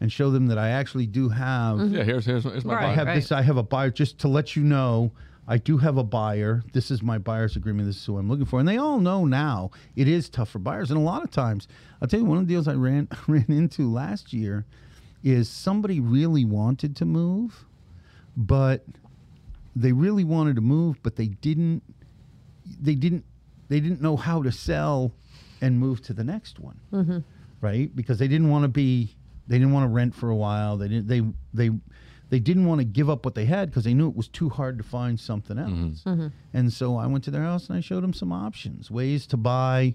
[0.00, 2.84] and show them that i actually do have yeah here's here's, here's my Right.
[2.84, 3.06] I buyer.
[3.06, 3.32] have this.
[3.32, 3.90] I have a buyer.
[3.90, 5.12] Just to let you know,
[5.50, 6.62] I do have a buyer.
[6.74, 7.88] This is my buyer's agreement.
[7.88, 10.58] This is who I'm looking for, and they all know now it is tough for
[10.58, 10.90] buyers.
[10.90, 11.66] And a lot of times,
[12.00, 14.66] I'll tell you, one of the deals I ran ran into last year
[15.24, 17.64] is somebody really wanted to move,
[18.36, 18.84] but
[19.74, 21.82] they really wanted to move, but they didn't.
[22.80, 23.24] They didn't.
[23.68, 25.12] They didn't know how to sell
[25.60, 27.18] and move to the next one mm-hmm.
[27.60, 27.94] right?
[27.94, 29.14] Because they didn't want to be,
[29.46, 30.76] they didn't want to rent for a while.
[30.76, 31.22] They didn't, they,
[31.52, 31.70] they,
[32.30, 34.48] they didn't want to give up what they had because they knew it was too
[34.50, 36.04] hard to find something else.
[36.52, 39.36] And so I went to their house and I showed them some options, ways to
[39.36, 39.94] buy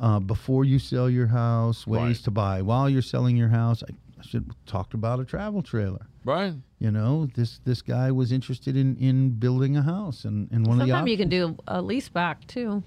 [0.00, 2.16] uh, before you sell your house, ways Right.
[2.24, 3.82] to buy while you're selling your house.
[3.82, 6.06] I, I should talked about a travel trailer.
[6.24, 10.66] right You know, this this guy was interested in in building a house, and and
[10.66, 12.82] one of the Sometimes you can do a lease back too.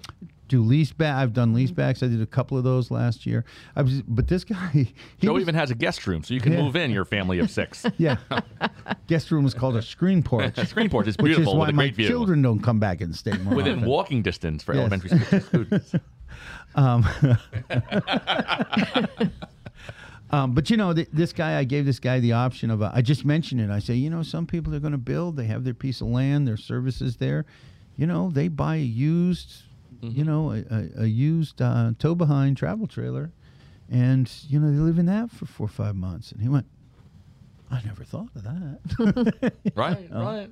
[0.50, 1.16] Do lease back.
[1.16, 2.04] I've done lease backs.
[2.04, 3.46] I did a couple of those last year.
[3.76, 6.42] I was, but this guy, he joe was- even has a guest room so you
[6.42, 6.62] can Yeah.
[6.64, 8.18] move in your family of six Yeah.
[9.08, 10.58] Guest room is called a screen porch.
[10.68, 13.00] screen porch is Which is beautiful why with a my view children don't come back
[13.02, 13.90] and stay more within often.
[13.90, 14.80] walking distance for Yes.
[14.82, 15.96] elementary school students
[20.32, 22.92] Um, but you know, th- this guy, I gave this guy the option of, uh,
[22.94, 23.72] I just mentioned it.
[23.72, 26.08] I say, you know, some people are going to build, they have their piece of
[26.08, 27.46] land, their services there.
[27.98, 29.64] You know, they buy a used,
[30.02, 33.32] you know, a, a, a used uh, tow behind travel trailer,
[33.90, 36.32] and you know they live in that for four or five months.
[36.32, 36.66] And he went,
[37.72, 39.54] I never thought of that.
[39.76, 40.22] right Oh.
[40.26, 40.50] right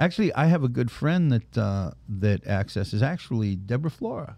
[0.00, 4.36] Actually, I have a good friend that uh, that accesses actually Deborah Flora,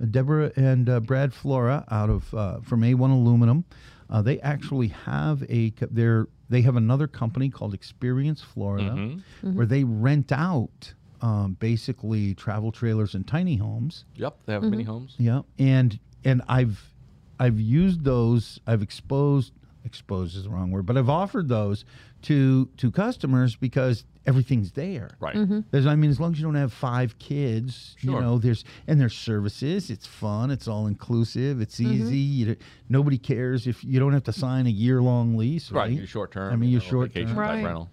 [0.00, 3.64] Uh, Deborah and uh, Brad Flora out of uh, from A1 Aluminum.
[4.08, 9.56] Uh, they actually have a co- they're they have another company called Experience Florida, Mm-hmm.
[9.56, 10.94] where they rent out
[11.24, 14.04] um, basically travel trailers and tiny homes.
[14.14, 14.70] yep they have mm-hmm.
[14.72, 16.92] mini homes Yeah, and and I've
[17.40, 18.60] I've used those.
[18.66, 19.52] I've exposed
[19.86, 21.86] exposed is the wrong word, but I've offered those
[22.22, 25.10] to to customers because everything's there.
[25.18, 25.60] right mm-hmm.
[25.70, 29.00] There's, I mean, as long as you don't have five kids, you know, there's and
[29.00, 29.90] there's services.
[29.90, 30.50] It's fun.
[30.50, 31.62] It's all inclusive.
[31.62, 31.92] It's mm-hmm.
[31.92, 32.18] easy.
[32.18, 32.56] You,
[32.90, 35.88] nobody cares if you don't have to sign a year long lease, right?
[35.88, 37.38] right your short term I mean, you your know, short vacation term.
[37.38, 37.64] Right.
[37.64, 37.90] rental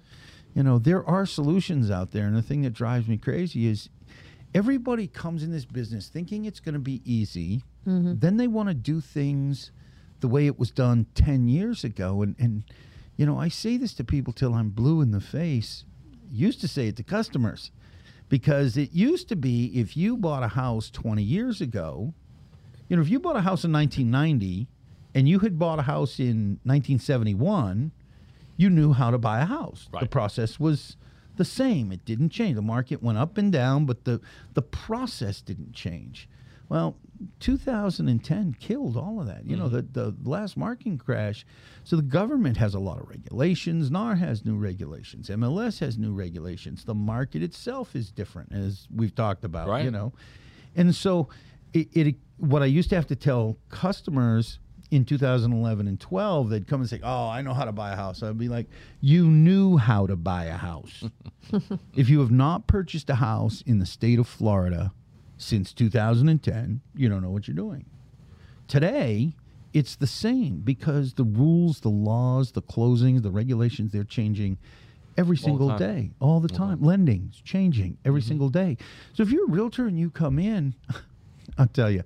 [0.54, 3.89] You know, there are solutions out there, and the thing that drives me crazy is
[4.54, 7.64] everybody comes in this business thinking it's going to be easy.
[7.88, 8.16] Mm-hmm.
[8.20, 9.72] Then they want to do things
[10.20, 12.22] the way it was done 10 years ago.
[12.22, 12.64] And, and,
[13.18, 15.86] you know, I say this to people till I'm blue in the face.
[16.32, 17.72] used to say it to customers
[18.30, 22.14] because it used to be if you bought a house 20 years ago,
[22.88, 24.68] you know, if you bought a house in 1990
[25.14, 27.91] and you had bought a house in 1971,
[28.62, 29.89] you knew how to buy a house.
[30.01, 30.95] The process was
[31.38, 31.91] the same.
[31.91, 32.55] It didn't change.
[32.55, 34.22] The market went up and down, but the
[34.53, 36.30] the process didn't change.
[36.70, 36.95] Well,
[37.41, 39.45] 2010 killed all of that.
[39.45, 39.91] You know, mm-hmm.
[39.91, 41.45] the, the last market crash.
[41.84, 43.91] So the government has a lot of regulations.
[43.91, 45.28] NAR has new regulations.
[45.30, 46.86] MLS has new regulations.
[46.86, 49.68] The market itself is different, as we've talked about.
[49.84, 50.14] You know,
[50.76, 51.28] and so
[51.74, 54.59] it, it what I used to have to tell customers
[54.92, 57.96] in 2011 and 12, they'd come and say, "Oh, I know how to buy a
[57.96, 58.68] house." I'd be like,
[59.00, 61.06] "You knew how to buy a house.
[61.96, 64.92] if you have not purchased a house in the state of Florida
[65.38, 67.86] since 2010, you don't know what you're doing."
[68.68, 69.34] Today,
[69.74, 74.58] it's the same because the rules, the laws, the closings, the regulations, they're changing
[75.18, 75.78] every single time.
[75.78, 76.82] day, all the time.
[76.82, 78.28] Lending's changing every mm-hmm.
[78.28, 78.78] single day.
[79.14, 80.76] So if you're a realtor and you come in,
[81.58, 82.04] I'll tell you,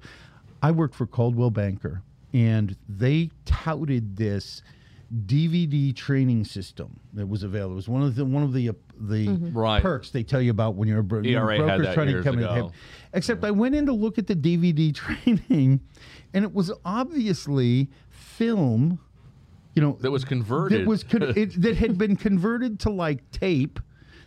[0.61, 2.03] I worked for Coldwell Banker
[2.35, 4.61] and they touted this
[5.25, 7.73] DVD training system that was available.
[7.73, 9.81] It was one of the one of the uh, the Right.
[9.81, 12.11] perks they tell you about when you're a bro- when ERA had broker's trying to
[12.13, 12.43] years come in.
[12.43, 12.71] ago.
[13.13, 15.79] Except I went in to look at the DVD training,
[16.33, 18.99] and it was obviously film.
[19.75, 20.81] You know That was converted.
[20.81, 23.79] That was con- it, that had been converted to like tape,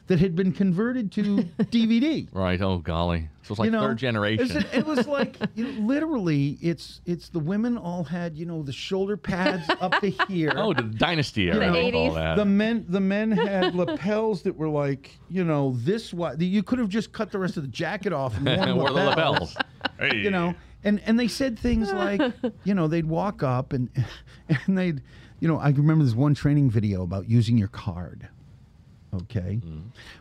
[0.09, 1.23] that had been converted to
[1.59, 2.29] DVD.
[2.33, 2.61] Right.
[2.61, 3.29] Oh golly.
[3.43, 4.45] So it's like you know, third generation.
[4.57, 8.63] It's- It, was like you know, literally, it's it's the women all had you know
[8.63, 10.53] the shoulder pads up to here.
[10.57, 11.61] oh, the dynasty era.
[11.61, 12.15] The of all 80s.
[12.15, 12.37] that.
[12.37, 16.43] The men, the men had lapels that were like, you know, this wide.
[16.43, 18.95] You could have just cut the rest of the jacket off and worn Wore the
[18.95, 19.55] lapels.
[19.55, 19.57] lapels.
[19.99, 20.17] Hey.
[20.19, 20.55] You know,
[20.85, 22.21] and and they said things like,
[22.65, 23.89] you know, they'd walk up and
[24.67, 25.01] and they'd,
[25.41, 28.29] you know, I remember this one training video about using your card.
[29.15, 29.61] Okay,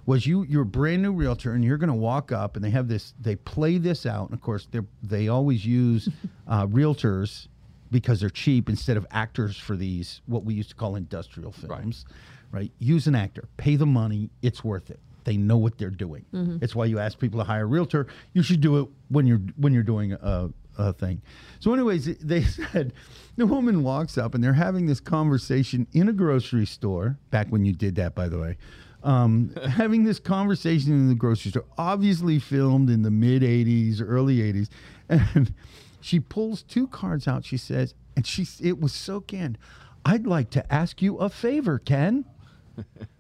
[0.06, 2.70] was you you're a brand new realtor and you're going to walk up and they
[2.70, 6.08] have this they play this out and of course they they always use
[6.48, 7.48] uh, realtors
[7.92, 12.06] because they're cheap instead of actors for these what we used to call industrial films,
[12.52, 12.72] right?
[12.80, 15.00] Use an actor, pay the money, it's worth it.
[15.26, 16.24] They know what they're doing.
[16.62, 18.08] It's why you ask people to hire a realtor.
[18.34, 21.22] You should do it when you're when you're doing a, a thing.
[21.60, 22.94] So, anyways, they said
[23.36, 27.18] the woman walks up and they're having this conversation in a grocery store.
[27.32, 28.58] Back when you did that, by the way.
[29.04, 34.38] Um, having this conversation in the grocery store, obviously filmed in the mid 80s, early
[34.38, 34.70] 80s.
[35.10, 35.54] And
[36.02, 37.46] she pulls two cards out.
[37.46, 39.58] She says, and she, it was so canned.
[40.04, 42.26] I'd like to ask you a favor, Ken.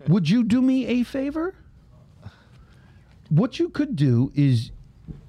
[0.08, 1.56] Would you do me a favor?
[3.30, 4.72] What you could do is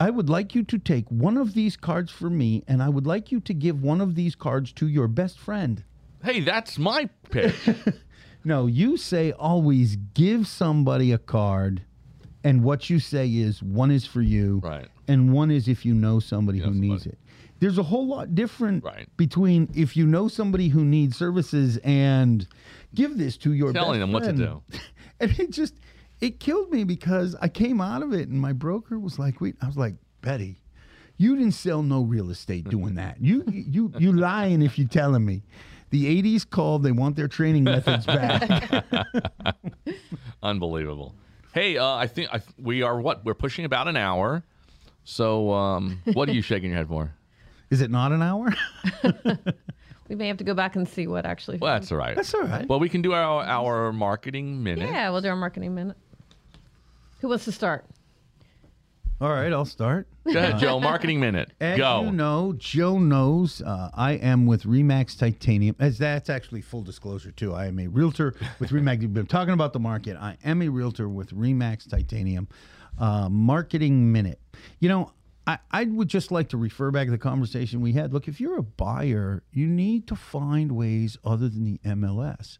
[0.01, 3.07] I would like you to take one of these cards for me, and I would
[3.07, 5.82] like you to give one of these cards to your best friend.
[6.22, 7.55] Hey, that's my pitch.
[8.44, 11.82] No, you say always give somebody a card,
[12.44, 14.86] and what you say is one is for you, Right.
[15.09, 17.18] and one is if you know somebody who Yes, needs it.
[17.59, 19.09] There's a whole lot different Right.
[19.16, 22.46] between if you know somebody who needs services and
[22.94, 24.62] give this to your best Telling them what to do.
[25.20, 25.74] and it just
[26.21, 29.57] it killed me because I came out of it and my broker was like, "Wait,"
[29.62, 30.61] I was like, "Betty,
[31.16, 33.21] you didn't sell no real estate doing that.
[33.21, 35.43] You you you lying if you're telling me."
[35.91, 36.83] The 80s called.
[36.83, 38.85] They want their training methods back.
[40.43, 41.14] Unbelievable.
[41.55, 43.25] Hey, uh, I think I, we are what?
[43.25, 44.45] We're pushing about an hour.
[45.05, 47.14] So, um, what are you shaking your head for?
[47.71, 48.55] Is it not an hour?
[50.09, 51.59] We may have to go back and see what actually.
[51.59, 52.16] Well, that's all right.
[52.16, 52.66] That's all right.
[52.66, 54.89] Well, we can do our our marketing minute.
[54.89, 55.97] yeah, we'll do our marketing minute.
[57.21, 57.85] Who wants to start?
[59.21, 60.07] All right, I'll start.
[60.33, 60.79] Go ahead, Joe.
[60.79, 61.51] Marketing minute.
[61.61, 62.05] As Go.
[62.05, 65.75] you know, Joe knows uh, I am with Remax Titanium.
[65.81, 67.53] As that's actually full disclosure too.
[67.53, 69.01] I am a realtor with Remax.
[69.01, 70.16] We've been talking about the market.
[70.16, 72.47] I am a realtor with Remax Titanium.
[72.97, 74.41] Uh, marketing minute.
[74.79, 75.12] You know,
[75.49, 78.12] I, I would just like to refer back to the conversation we had.
[78.12, 82.59] Look, if you're a buyer, you need to find ways other than the MLS.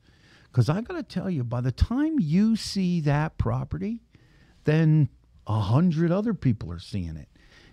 [0.51, 4.01] Because I got to tell you, by the time you see that property,
[4.69, 5.09] then
[5.47, 7.29] a hundred other people are seeing it,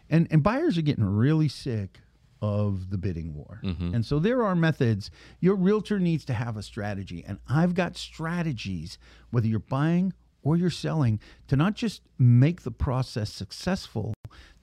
[0.10, 2.00] and and buyers are getting really sick
[2.42, 3.60] of the bidding war.
[3.64, 3.96] Mm-hmm.
[3.96, 5.10] And so there are methods.
[5.40, 8.98] Your realtor needs to have a strategy, and I've got strategies
[9.32, 14.14] whether you're buying or you're selling to not just make the process successful,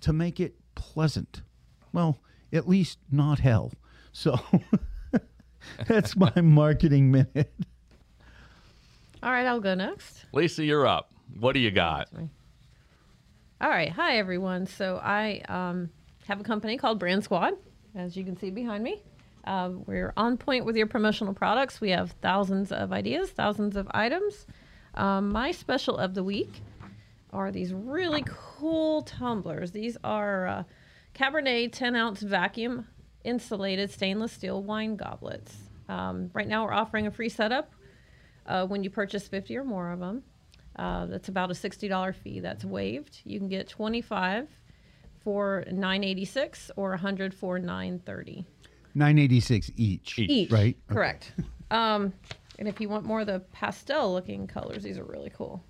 [0.00, 1.42] to make it pleasant.
[1.92, 2.18] Well,
[2.52, 3.72] at least not hell.
[4.12, 4.38] So
[5.86, 7.52] that's my marketing minute.
[9.22, 10.24] All right, I'll go next.
[10.32, 11.12] Lisa, you're up.
[11.38, 12.08] What do you got?
[13.60, 14.66] All right, hi everyone.
[14.66, 15.90] So I um,
[16.26, 17.54] have a company called Brand Squad,
[17.94, 19.02] as you can see behind me.
[19.44, 21.80] Um, we're on point with your promotional products.
[21.80, 24.46] We have thousands of ideas, thousands of items.
[24.94, 26.60] Um, my special of the week
[27.32, 29.72] are these really cool tumblers.
[29.72, 30.62] These are uh,
[31.14, 32.86] Cabernet 10 ounce vacuum
[33.24, 35.56] insulated stainless steel wine goblets.
[35.88, 37.72] Um, right now, we're offering a free setup
[38.46, 40.22] uh, when you purchase 50 or more of them.
[40.76, 43.20] Uh, that's about a $60 fee that's waived.
[43.24, 44.48] You can get 25
[45.22, 48.46] for 986 or 100 for 930
[48.94, 50.18] Nine eighty six each.
[50.18, 50.50] each.
[50.50, 50.76] Right.
[50.86, 51.32] Correct.
[51.70, 52.12] Um,
[52.58, 55.64] and if you want more of the pastel looking colors, these are really cool.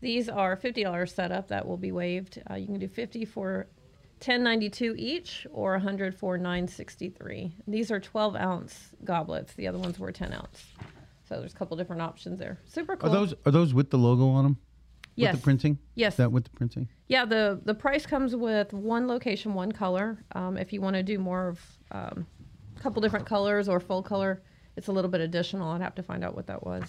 [0.00, 2.42] These are fifty dollars setup that will be waived.
[2.50, 3.68] Uh, you can do fifty for
[4.18, 7.52] ten ninety two each, or hundred for nine sixty three.
[7.68, 9.52] These are twelve ounce goblets.
[9.54, 10.64] The other ones were ten ounce.
[11.30, 12.58] So there's a couple different options there.
[12.66, 13.08] Super cool.
[13.08, 14.58] Are those are those with the logo on them?
[15.14, 15.32] Yes.
[15.32, 15.78] With the printing?
[15.94, 16.14] Yes.
[16.14, 16.88] Is that with the printing?
[17.06, 20.18] Yeah, the the price comes with one location, one color.
[20.32, 21.60] Um, if you want to do more of
[21.92, 22.26] um,
[22.76, 24.42] a couple different colors or full color,
[24.76, 25.70] it's a little bit additional.
[25.70, 26.82] I'd have to find out what that was.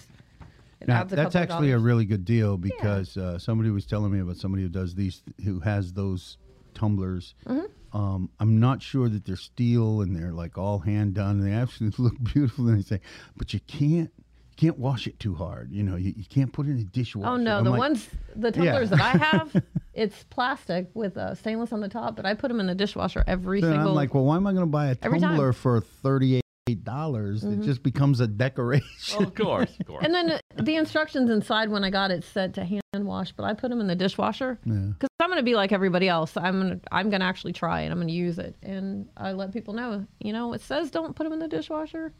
[0.80, 4.38] It Now, that's actually a really good deal because uh, somebody was telling me about
[4.38, 6.38] somebody who does these, who has those
[6.74, 7.36] tumblers.
[7.46, 7.96] Mm-hmm.
[7.96, 11.38] Um, I'm not sure that they're steel and they're like all hand done.
[11.40, 12.68] And they absolutely look beautiful.
[12.68, 13.00] And they say,
[13.36, 14.10] but you can't,
[14.58, 15.70] you can't wash it too hard.
[15.72, 17.28] You know, you, you can't put it in the dishwasher.
[17.28, 18.72] Oh no, I'm the like, ones the Yeah.
[18.72, 19.62] tumblers that I have,
[19.94, 23.24] it's plastic with uh, stainless on the top, but I put them in the dishwasher
[23.26, 23.88] every Then single.
[23.90, 25.30] I'm like, well, why am I going to buy a Every time.
[25.30, 25.36] Mm-hmm.
[25.38, 27.44] tumbler for thirty-eight dollars?
[27.44, 29.18] It just becomes a decoration.
[29.18, 30.04] Well, of course, of course.
[30.04, 33.54] and then the instructions inside when I got it said to hand wash, but I
[33.54, 36.36] put them in the dishwasher because I'm going to be like everybody else.
[36.36, 39.32] I'm gonna I'm going to actually try and I'm going to use it, and I
[39.32, 40.06] let people know.
[40.20, 42.12] You know, it says don't put them in the dishwasher,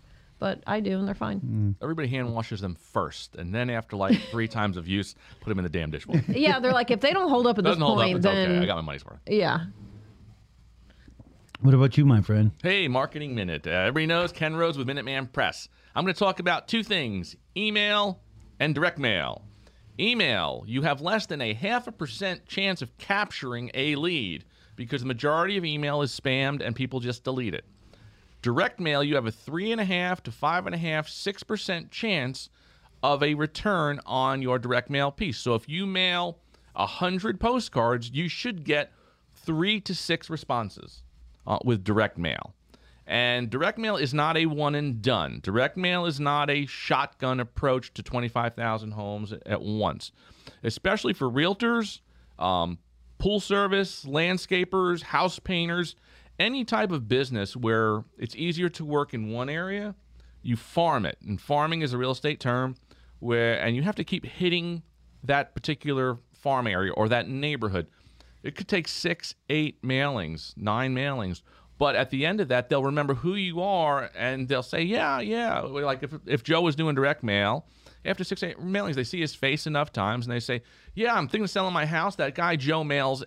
[0.43, 1.76] but I do, and they're fine.
[1.80, 5.59] Everybody hand washes them first, and then after like three times of use, put them
[5.61, 6.24] in the damn dishwasher.
[6.32, 8.07] Yeah, they're like if they don't hold up at this Doesn't hold up.
[8.07, 8.59] point, It's then okay.
[8.61, 9.20] I got my money's worth.
[9.28, 9.66] yeah.
[11.61, 12.51] what about you, my friend?
[12.61, 13.66] Hey, Marketing Minute.
[13.68, 15.68] Uh, everybody knows Ken Rhodes with Minuteman Press.
[15.95, 18.18] I'm going to talk about two things email
[18.59, 19.43] and direct mail.
[20.01, 25.03] Email, you have less than a half a percent chance of capturing a lead because
[25.03, 27.64] the majority of email is spammed and people just delete it.
[28.43, 31.43] Direct mail, you have a three and a half to five and a half, six
[31.43, 32.49] percent chance
[33.03, 35.38] of a return on your direct mail piece.
[35.38, 36.38] So if you mail
[36.74, 38.93] a hundred postcards, you should get
[39.34, 41.03] three to six responses
[41.47, 42.55] uh, with direct mail.
[43.07, 45.40] And direct mail is not a one and done.
[45.43, 50.12] Direct mail is not a shotgun approach to 25,000 homes at once,
[50.62, 52.01] especially for realtors,
[52.38, 52.78] um,
[53.18, 55.97] pool service, landscapers, house painters,
[56.39, 59.95] any type of business where it's easier to work in one area,
[60.43, 61.18] you farm it.
[61.26, 62.76] And farming is a real estate term
[63.20, 64.83] where, and you have to keep hitting
[65.24, 67.87] that particular farm area or that neighborhood.
[68.43, 71.43] It could take six, eight mailings, nine mailings.
[71.78, 75.20] But at the end of that, they'll remember who you are and they'll say, yeah,
[75.20, 75.61] yeah.
[75.61, 77.66] Like if, if Joe was doing direct mail,
[78.05, 80.62] after six, eight mailings, they see his face enough times and they say,
[80.95, 82.16] yeah, I'm thinking of selling my house.
[82.16, 83.24] That guy Joe mails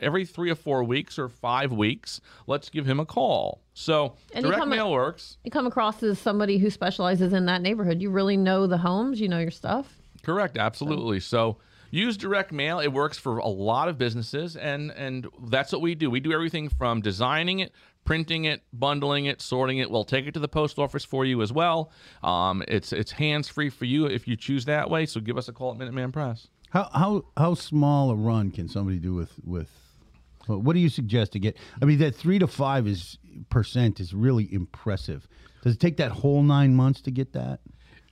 [0.00, 2.20] every three or four weeks or five weeks.
[2.46, 3.60] Let's give him a call.
[3.74, 5.38] So And you direct come- mail works.
[5.44, 8.00] You come across as somebody who specializes in that neighborhood.
[8.00, 9.20] You really know the homes.
[9.20, 9.98] You know your stuff.
[10.22, 11.20] Correct, absolutely.
[11.20, 11.58] So
[11.90, 12.78] use direct mail.
[12.80, 16.08] It works for a lot of businesses, and and that's what we do.
[16.10, 17.72] We do everything from designing it,
[18.04, 19.90] printing it, bundling it, sorting it.
[19.90, 21.90] We'll take it to the post office for you as well.
[22.22, 25.04] Um, it's it's hands free for you if you choose that way.
[25.06, 26.48] So give us a call at Minuteman Press.
[26.70, 29.68] How how how small a run can somebody do with with?
[30.48, 31.56] Well, What do you suggest to get?
[31.80, 33.18] I mean, that three to five is
[33.50, 35.26] percent is really impressive.
[35.62, 37.60] Does it take that whole nine months to get that?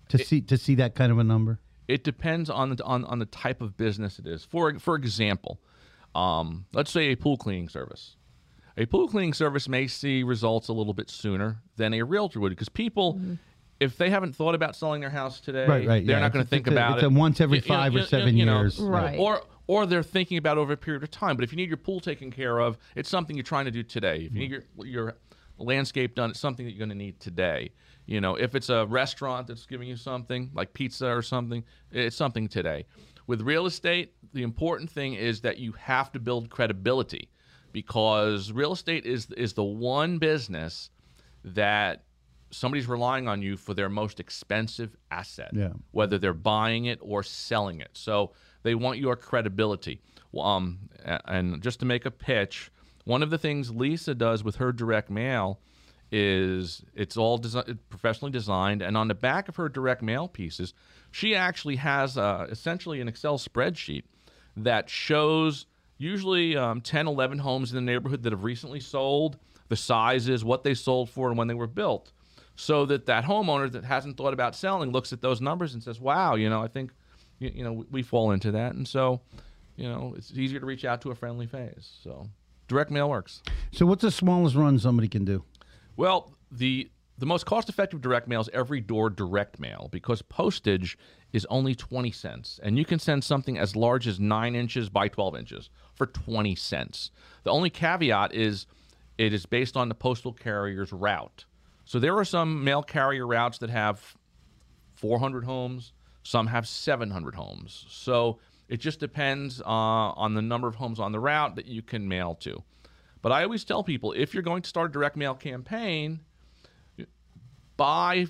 [0.09, 1.59] To see to see that kind of a number?
[1.89, 4.45] It depends on the on, on the type of business it is.
[4.45, 5.61] For for example,
[6.15, 8.17] um, let's say a pool cleaning service.
[8.79, 12.51] A pool cleaning service may see results a little bit sooner than a realtor would
[12.51, 13.21] because people,
[13.81, 16.21] if they haven't thought about selling their house today, Right, right, they're yeah.
[16.23, 17.07] not going to think a- about it's it.
[17.07, 18.79] a once every You- you five or you- you- seven you know, years.
[18.79, 19.19] Right.
[19.19, 21.37] Or or they're thinking about over a period of time.
[21.37, 23.83] But if you need your pool taken care of, it's something you're trying to do
[23.83, 24.17] today.
[24.27, 25.15] If you need your your
[25.59, 27.71] landscape done, it's something that you're going to need today.
[28.07, 32.17] You know, if it's a restaurant that's giving you something like pizza or something, it's
[32.17, 32.87] something today.
[33.29, 37.29] With real estate, the important thing is that you have to build credibility
[37.73, 40.91] because real estate is is the one business
[41.45, 42.05] that
[42.51, 45.73] somebody's relying on you for their most expensive asset Yeah.
[45.93, 47.91] whether they're buying it or selling it.
[47.95, 48.33] So
[48.63, 50.01] they want your credibility.
[50.39, 52.71] Um, and just to make a pitch,
[53.05, 55.61] one of the things Lisa does with her direct mail
[56.11, 60.75] is it's all desi- professionally designed, and on the back of her direct mail pieces,
[61.11, 64.05] she actually has uh, essentially an Excel spreadsheet
[64.57, 69.39] that shows usually um, 10, 11 homes in the neighborhood that have recently sold,
[69.69, 72.13] the sizes, what they sold for, and when they were built
[72.57, 76.01] so that that homeowner that hasn't thought about selling looks at those numbers and says,
[76.01, 76.93] "Wow, you know, I think,
[77.43, 79.21] you, you know we, we fall into that, and so
[79.77, 81.99] you know it's easier to reach out to a friendly face.
[82.03, 82.29] So
[82.69, 83.43] direct mail works.
[83.73, 85.45] So, what's the smallest run somebody can do?
[85.97, 90.99] Well, the the most cost-effective direct mail is every door direct mail because postage
[91.33, 95.09] is only 20 cents, and you can send something as large as 9 inches by
[95.09, 97.11] 12 inches for 20 cents.
[97.45, 98.67] The only caveat is
[99.19, 101.45] it is based on the postal carrier's route.
[101.85, 104.17] So there are some mail carrier routes that have
[104.95, 107.87] 400 homes, some have 700 homes.
[107.89, 111.83] So it just depends uh, on the number of homes on the route that you
[111.83, 112.63] can mail to.
[113.21, 116.21] But I always tell people if you're going to start a direct mail campaign,
[117.77, 118.27] buy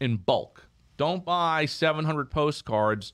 [0.00, 0.66] in bulk.
[0.96, 3.12] Don't buy 700 postcards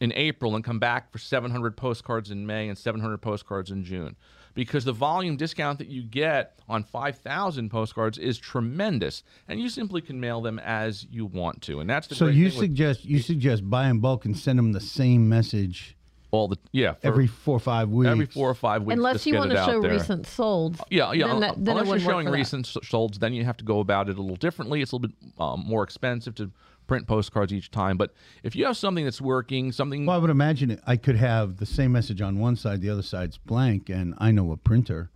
[0.00, 4.16] in April and come back for 700 postcards in May and 700 postcards in June
[4.58, 10.00] because the volume discount that you get on 5,000 postcards is tremendous and you simply
[10.00, 11.78] can mail them as you want to.
[11.78, 14.36] And that's the So great you thing with suggest you suggest buy in bulk and
[14.36, 15.96] send them the same message
[16.32, 18.10] all the yeah, for every four or five weeks.
[18.10, 19.92] every 4 or 5 weeks Unless you want to show there.
[19.92, 20.76] recent sold.
[20.90, 21.28] Yeah, yeah.
[21.28, 24.18] Then, that, then unless you're showing recent solds, then you have to go about it
[24.18, 24.82] a little differently.
[24.82, 26.50] It's a little bit um, more expensive to
[26.88, 27.96] print postcards each time.
[27.96, 28.12] But
[28.42, 30.80] if you have something that's working, something Well, I would imagine it.
[30.84, 34.32] I could have the same message on one side, the other side's blank, and I
[34.32, 35.10] know a printer.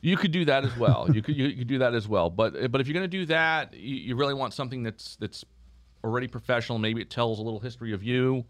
[0.00, 1.08] You could do that as well.
[1.12, 2.30] you could you, you could do that as well.
[2.30, 5.16] But eh, but if you're going to do that, you, you really want something that's
[5.16, 5.44] that's
[6.02, 6.78] already professional.
[6.78, 8.44] Maybe it tells a little history of you,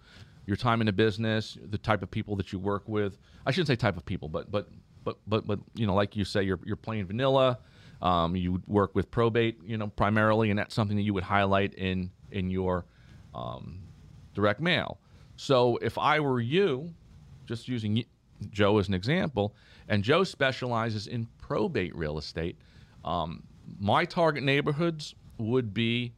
[0.46, 3.18] your time in the business, the type of people that you work with.
[3.44, 4.68] I shouldn't say type of people, but but
[5.04, 7.58] but but but you know, like you say, you're you're plain vanilla.
[8.02, 11.72] Um, you work with probate, you know, primarily, and that's something that you would highlight
[11.74, 12.84] in in your
[13.34, 13.78] um,
[14.34, 14.98] direct mail.
[15.36, 16.92] So if I were you,
[17.46, 18.04] just using
[18.50, 19.54] Joe as an example,
[19.88, 22.56] and Joe specializes in probate real estate,
[23.04, 23.44] um,
[23.78, 26.12] my target neighborhoods would be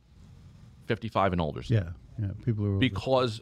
[0.87, 1.63] 55 and older.
[1.67, 2.29] Yeah, yeah.
[2.45, 3.41] People are Because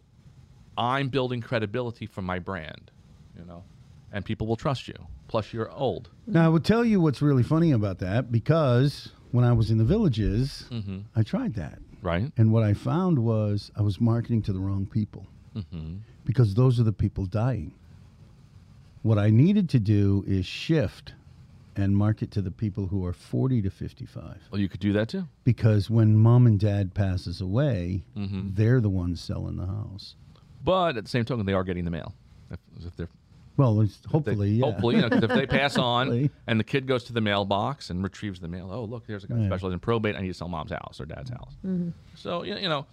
[0.76, 2.90] I'm building credibility for my brand,
[3.38, 3.64] you know,
[4.12, 5.06] and people will trust you.
[5.32, 6.10] Plus, you're old.
[6.26, 9.78] Now, I will tell you what's really funny about that because when I was in
[9.78, 10.98] the villages, Mm-hmm.
[11.16, 11.78] I tried that.
[12.02, 12.30] Right?
[12.36, 15.26] And what I found was I was marketing to the wrong people
[15.56, 15.94] Mm-hmm.
[16.26, 17.72] because those are the people dying.
[19.02, 21.14] What I needed to do is shift
[21.76, 25.08] and market to the people who are 40 to 55 Well, you could do that
[25.08, 25.24] too.
[25.44, 28.50] because when mom and dad passes away, Mm-hmm.
[28.52, 30.14] they're the ones selling the house.
[30.62, 32.14] But at the same token, they are getting the mail.
[32.50, 33.08] If, if they're
[33.56, 34.64] Well, it's- they- hopefully, yeah.
[34.64, 37.90] hopefully, you know, 'cause if they pass on and the kid goes to the mailbox
[37.90, 39.46] and retrieves the mail, oh look, there's a guy Yeah.
[39.48, 40.16] specialized in probate.
[40.16, 41.56] I need to sell mom's house or dad's house.
[41.66, 41.90] Mm-hmm.
[42.14, 42.86] So you you know,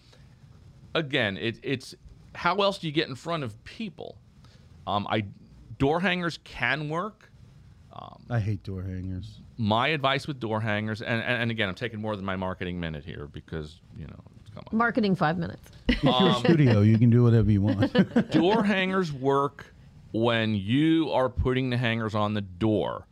[0.96, 1.96] again, it, it's
[2.36, 4.18] how else do you get in front of people?
[4.88, 5.26] Um, I
[5.78, 7.32] door hangers can work.
[7.94, 9.42] Um, I hate door hangers.
[9.58, 12.80] My advice with door hangers, and, and, and again, I'm taking more than my marketing
[12.80, 14.20] minute here because you know,
[14.54, 14.78] come on.
[14.78, 15.70] Marketing five minutes.
[15.88, 16.82] It's your um, studio.
[16.82, 18.32] You can do whatever you want.
[18.32, 19.74] door hangers work
[20.12, 23.08] when you are putting the hangers on the door.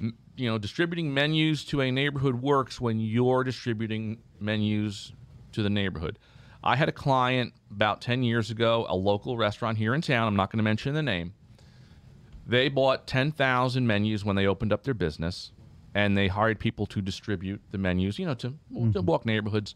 [0.00, 5.12] M- You know, distributing menus to a neighborhood works when you're distributing menus
[5.52, 6.18] to the neighborhood.
[6.62, 10.26] I had a client about 10 years ago, a local restaurant here in town.
[10.26, 11.32] I'm not going to mention the name.
[12.46, 15.52] They bought 10,000 menus when they opened up their business,
[15.94, 19.04] and they hired people to distribute the menus, you know, to, to mm-hmm.
[19.06, 19.74] walk neighborhoods.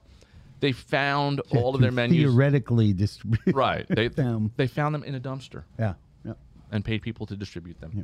[0.60, 2.18] They found all of their menus.
[2.18, 3.54] Theoretically distribute.
[3.54, 3.86] Right.
[3.88, 4.52] They, them.
[4.56, 5.94] they found them in a dumpster Yeah.
[6.70, 6.76] Yeah.
[6.76, 7.90] and paid people to distribute them.
[7.94, 8.02] Yeah.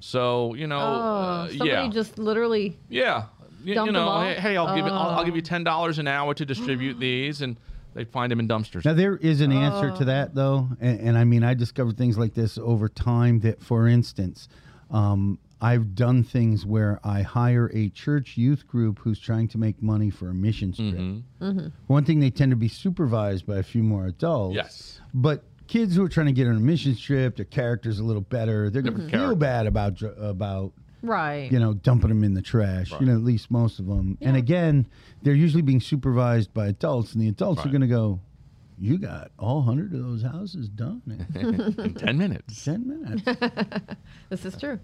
[0.00, 2.78] So you know, Oh, uh, somebody yeah, just literally.
[2.88, 3.26] yeah,
[3.64, 4.22] you, Dump you them know, all?
[4.22, 5.44] hey, hey, I'll give you, I'll, I'll give you Oh.
[5.44, 7.56] ten dollars an hour to distribute these, and
[7.94, 8.84] they find them in dumpsters.
[8.84, 9.96] Now there is an answer Oh.
[9.98, 13.40] to that though, and, and I mean I discovered things like this over time.
[13.40, 14.48] That, for instance,
[14.90, 19.80] um, I've done things where I hire a church youth group who's trying to make
[19.80, 20.94] money for a mission trip.
[20.94, 21.68] Mm-hmm.
[21.86, 24.56] One thing they tend to be supervised by a few more adults.
[24.56, 25.00] Yes.
[25.14, 28.22] but kids who are trying to get on a mission trip, their character's a little
[28.22, 28.70] better.
[28.70, 31.52] They're going to Different feel bad about about Right.
[31.52, 32.90] you know, dumping them in the trash.
[32.98, 34.16] You know, at least most of them.
[34.22, 34.86] And again,
[35.22, 38.20] they're usually being supervised by adults, and the adults are going to go,
[38.78, 41.02] "You got all hundred of those houses done
[41.34, 42.64] in in ten minutes.
[42.64, 43.22] ten minutes."
[44.30, 44.80] This is true.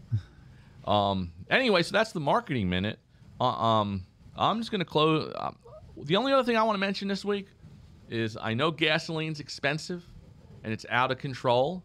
[0.86, 1.32] Um.
[1.48, 2.98] Anyway, so that's the marketing minute.
[3.40, 4.04] Uh, um.
[4.36, 5.32] I'm just gonna close.
[5.38, 5.56] Um,
[6.02, 7.46] the only other thing I want to mention this week
[8.08, 10.04] is I know gasoline's expensive,
[10.64, 11.82] and it's out of control.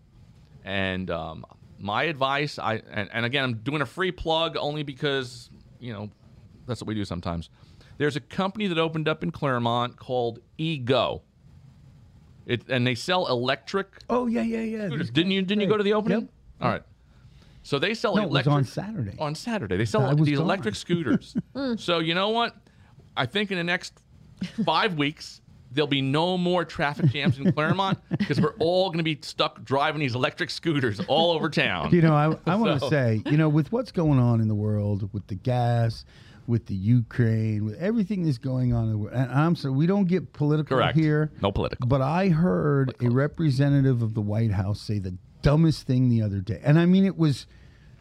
[0.64, 1.46] And um,
[1.80, 5.50] my advice, I and, and again, I'm doing a free plug only because
[5.80, 6.10] you know
[6.68, 7.50] that's what we do sometimes.
[7.98, 11.22] There's a company that opened up in Clermont called Ego.
[12.46, 13.88] It and they sell electric.
[14.10, 14.88] oh yeah, yeah, yeah.
[14.88, 15.10] scooters.
[15.10, 15.42] Didn't you?
[15.42, 16.22] Didn't you go to the opening?
[16.22, 16.30] Yep.
[16.62, 16.84] All right.
[17.64, 19.16] So they sell No, it was electric on Saturday.
[19.18, 19.78] on Saturday.
[19.78, 20.46] They sell these gone.
[20.46, 21.36] electric scooters.
[21.78, 22.56] so you know what?
[23.18, 23.94] I think in the next
[24.64, 25.42] five weeks
[25.72, 29.64] there'll be no more traffic jams in Clermont because we're all going to be stuck
[29.64, 31.92] driving these electric scooters all over town.
[31.92, 34.48] You know, I, I want to So- say, you know, with what's going on in
[34.48, 36.06] the world, with the gas,
[36.48, 39.88] with the Ukraine, with everything that's going on, in the world, and I'm sorry, we
[39.88, 40.96] don't get political Correct.
[40.98, 41.32] here.
[41.42, 41.88] No political.
[41.88, 46.40] But I heard a representative of the White House say the dumbest thing the other
[46.42, 46.62] day.
[46.64, 47.48] And I mean, it was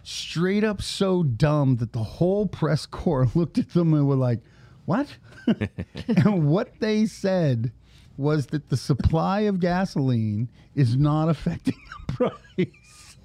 [0.03, 4.41] straight up so dumb that the whole press corps looked at them and were like,
[4.87, 5.07] what?
[6.09, 7.72] and what they said
[8.16, 11.74] was that the supply of gasoline is not affecting
[12.07, 13.16] the price.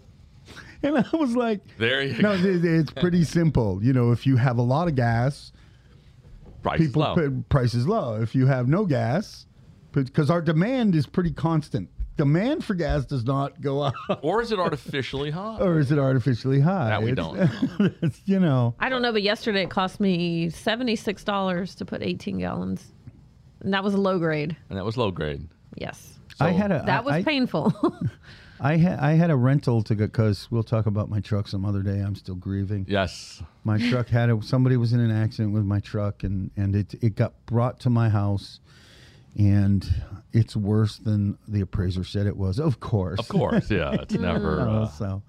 [0.82, 2.48] And I was like, There you no, go.
[2.50, 3.84] it- it's pretty simple.
[3.84, 5.52] You know, if you have a lot of gas,
[6.64, 7.16] Price is people low.
[7.16, 8.22] put price is low.
[8.22, 9.46] If you have no gas,
[9.92, 11.90] because our demand is pretty constant.
[12.20, 15.62] Demand for gas does not go up, or is it artificially hot?
[15.62, 16.90] or is it artificially high?
[16.90, 17.26] That we It's-
[17.80, 21.86] don't it's, you know, I don't know, but yesterday it cost me seventy-six dollars to
[21.86, 22.92] put eighteen gallons,
[23.62, 24.56] and that was a low grade.
[24.70, 25.48] and that was low grade.
[25.76, 27.74] Yes, I had a that was I, painful.
[28.62, 31.64] I had I had a rental to go because we'll talk about my truck some
[31.64, 32.02] other day.
[32.02, 32.86] I'm still grieving.
[32.90, 33.42] Yes.
[33.64, 36.94] My truck had a, somebody was in an accident with my truck, and and it
[37.02, 38.60] it got brought to my house,
[39.40, 39.90] and
[40.34, 42.60] it's worse than the appraiser said it was.
[42.60, 43.72] Of course, Of course.
[43.72, 43.92] Yeah.
[44.02, 44.62] It's never.
[44.62, 45.24] Uh, so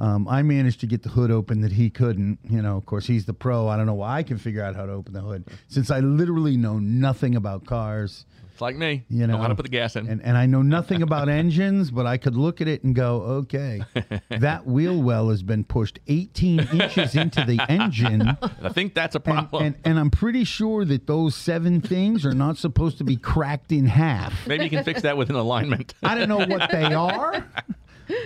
[0.00, 2.38] um, I managed to get the hood open that he couldn't.
[2.48, 3.68] You know, of course, he's the pro.
[3.68, 6.00] I don't know why I can figure out how to open the hood since I
[6.00, 8.24] literally know nothing about cars.
[8.58, 9.04] It's like me.
[9.08, 10.08] You know, how to put the gas in.
[10.08, 13.22] and, and I know nothing about engines, but I could look at it and go,
[13.46, 13.82] okay,
[14.30, 18.22] that wheel well has been pushed 18 inches into the engine.
[18.62, 19.62] I think that's a And, problem.
[19.64, 23.70] and, and I'm pretty sure that those seven things are not supposed to be cracked
[23.70, 24.44] in half.
[24.48, 25.94] Maybe you can fix that with an alignment.
[26.02, 27.46] I don't know what they are,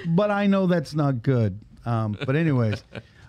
[0.09, 1.61] but I know that's not good.
[1.85, 2.83] Um, but anyways,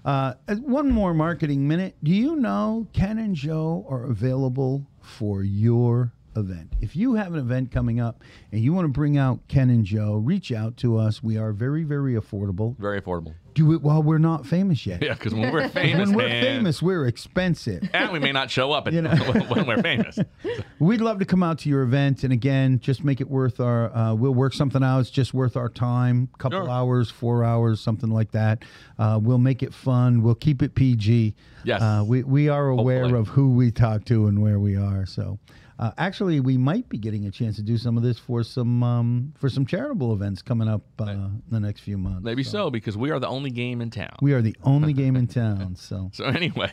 [0.05, 1.97] uh, one more marketing minute.
[2.01, 6.73] Do you know Ken and Joe are available for your event?
[6.81, 8.21] If you have an event coming up
[8.51, 11.21] and you want to bring out Ken and Joe, reach out to us.
[11.23, 12.77] We are very, very affordable.
[12.77, 13.33] Very affordable.
[13.53, 15.03] Do it while we're not famous yet.
[15.03, 17.87] Yeah, because when we're famous, when we're man, famous, we're expensive.
[17.93, 19.11] and we may not show up at, You know.
[19.47, 20.17] when we're famous.
[20.79, 23.95] We'd love to come out to your event, and again, just make it worth our.
[23.95, 25.01] Uh, we'll work something out.
[25.01, 26.69] It's just worth our time, couple Sure.
[26.69, 28.63] hours, four hours, something like that.
[28.97, 30.23] Uh, we'll make it fun.
[30.23, 31.35] We'll keep it PG.
[31.63, 31.79] Yes.
[31.79, 33.19] Uh, we we are aware Hopefully.
[33.21, 35.05] of who we talk to and where we are.
[35.05, 35.37] So,
[35.83, 38.81] uh, actually, we might be getting a chance to do some of this for some
[38.83, 42.23] um, for some charitable events coming up uh, in the next few months.
[42.23, 44.15] Maybe so, because we are the only game in town.
[44.21, 46.71] We are the only game in town, so So anyway,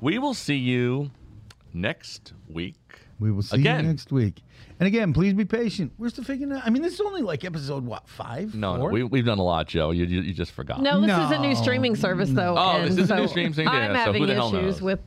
[0.00, 1.10] we will see you
[1.74, 3.00] next week.
[3.18, 3.84] we will see Again.
[3.84, 4.42] you next week.
[4.78, 5.94] And again, please be patient.
[5.98, 6.62] We're still figuring out.
[6.64, 8.54] I mean, this is only like episode what five?
[8.54, 9.90] No, no, we, we've done a lot, Joe.
[9.90, 10.80] You, you, you just forgot.
[10.80, 12.54] no, this is a new streaming service though.
[12.56, 14.54] Oh, this and is a new streaming thing, I'm yeah, so having who the hell
[14.54, 14.82] issues knows?
[14.82, 15.00] with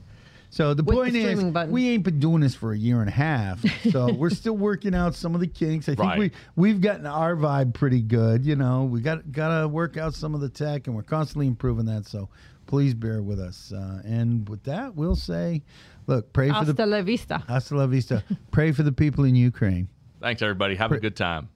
[0.52, 1.72] So the with the point is, button.
[1.72, 3.64] we ain't been doing this for a year and a half.
[3.92, 5.88] So we're still working out some of the kinks.
[5.88, 6.18] I think Right.
[6.20, 8.46] we we've gotten our vibe pretty good.
[8.46, 11.46] You know, we got got to work out some of the tech, and we're constantly
[11.48, 12.08] improving that.
[12.08, 12.30] So
[12.66, 13.72] please bear with us.
[13.72, 15.62] Uh, and with that, we'll say,
[16.08, 17.44] look, pray for hasta the la vista.
[17.48, 18.24] hasta la vista.
[18.52, 19.88] pray for the people in Ukraine.
[20.20, 20.76] Thanks, everybody.
[20.76, 21.50] Have a good time.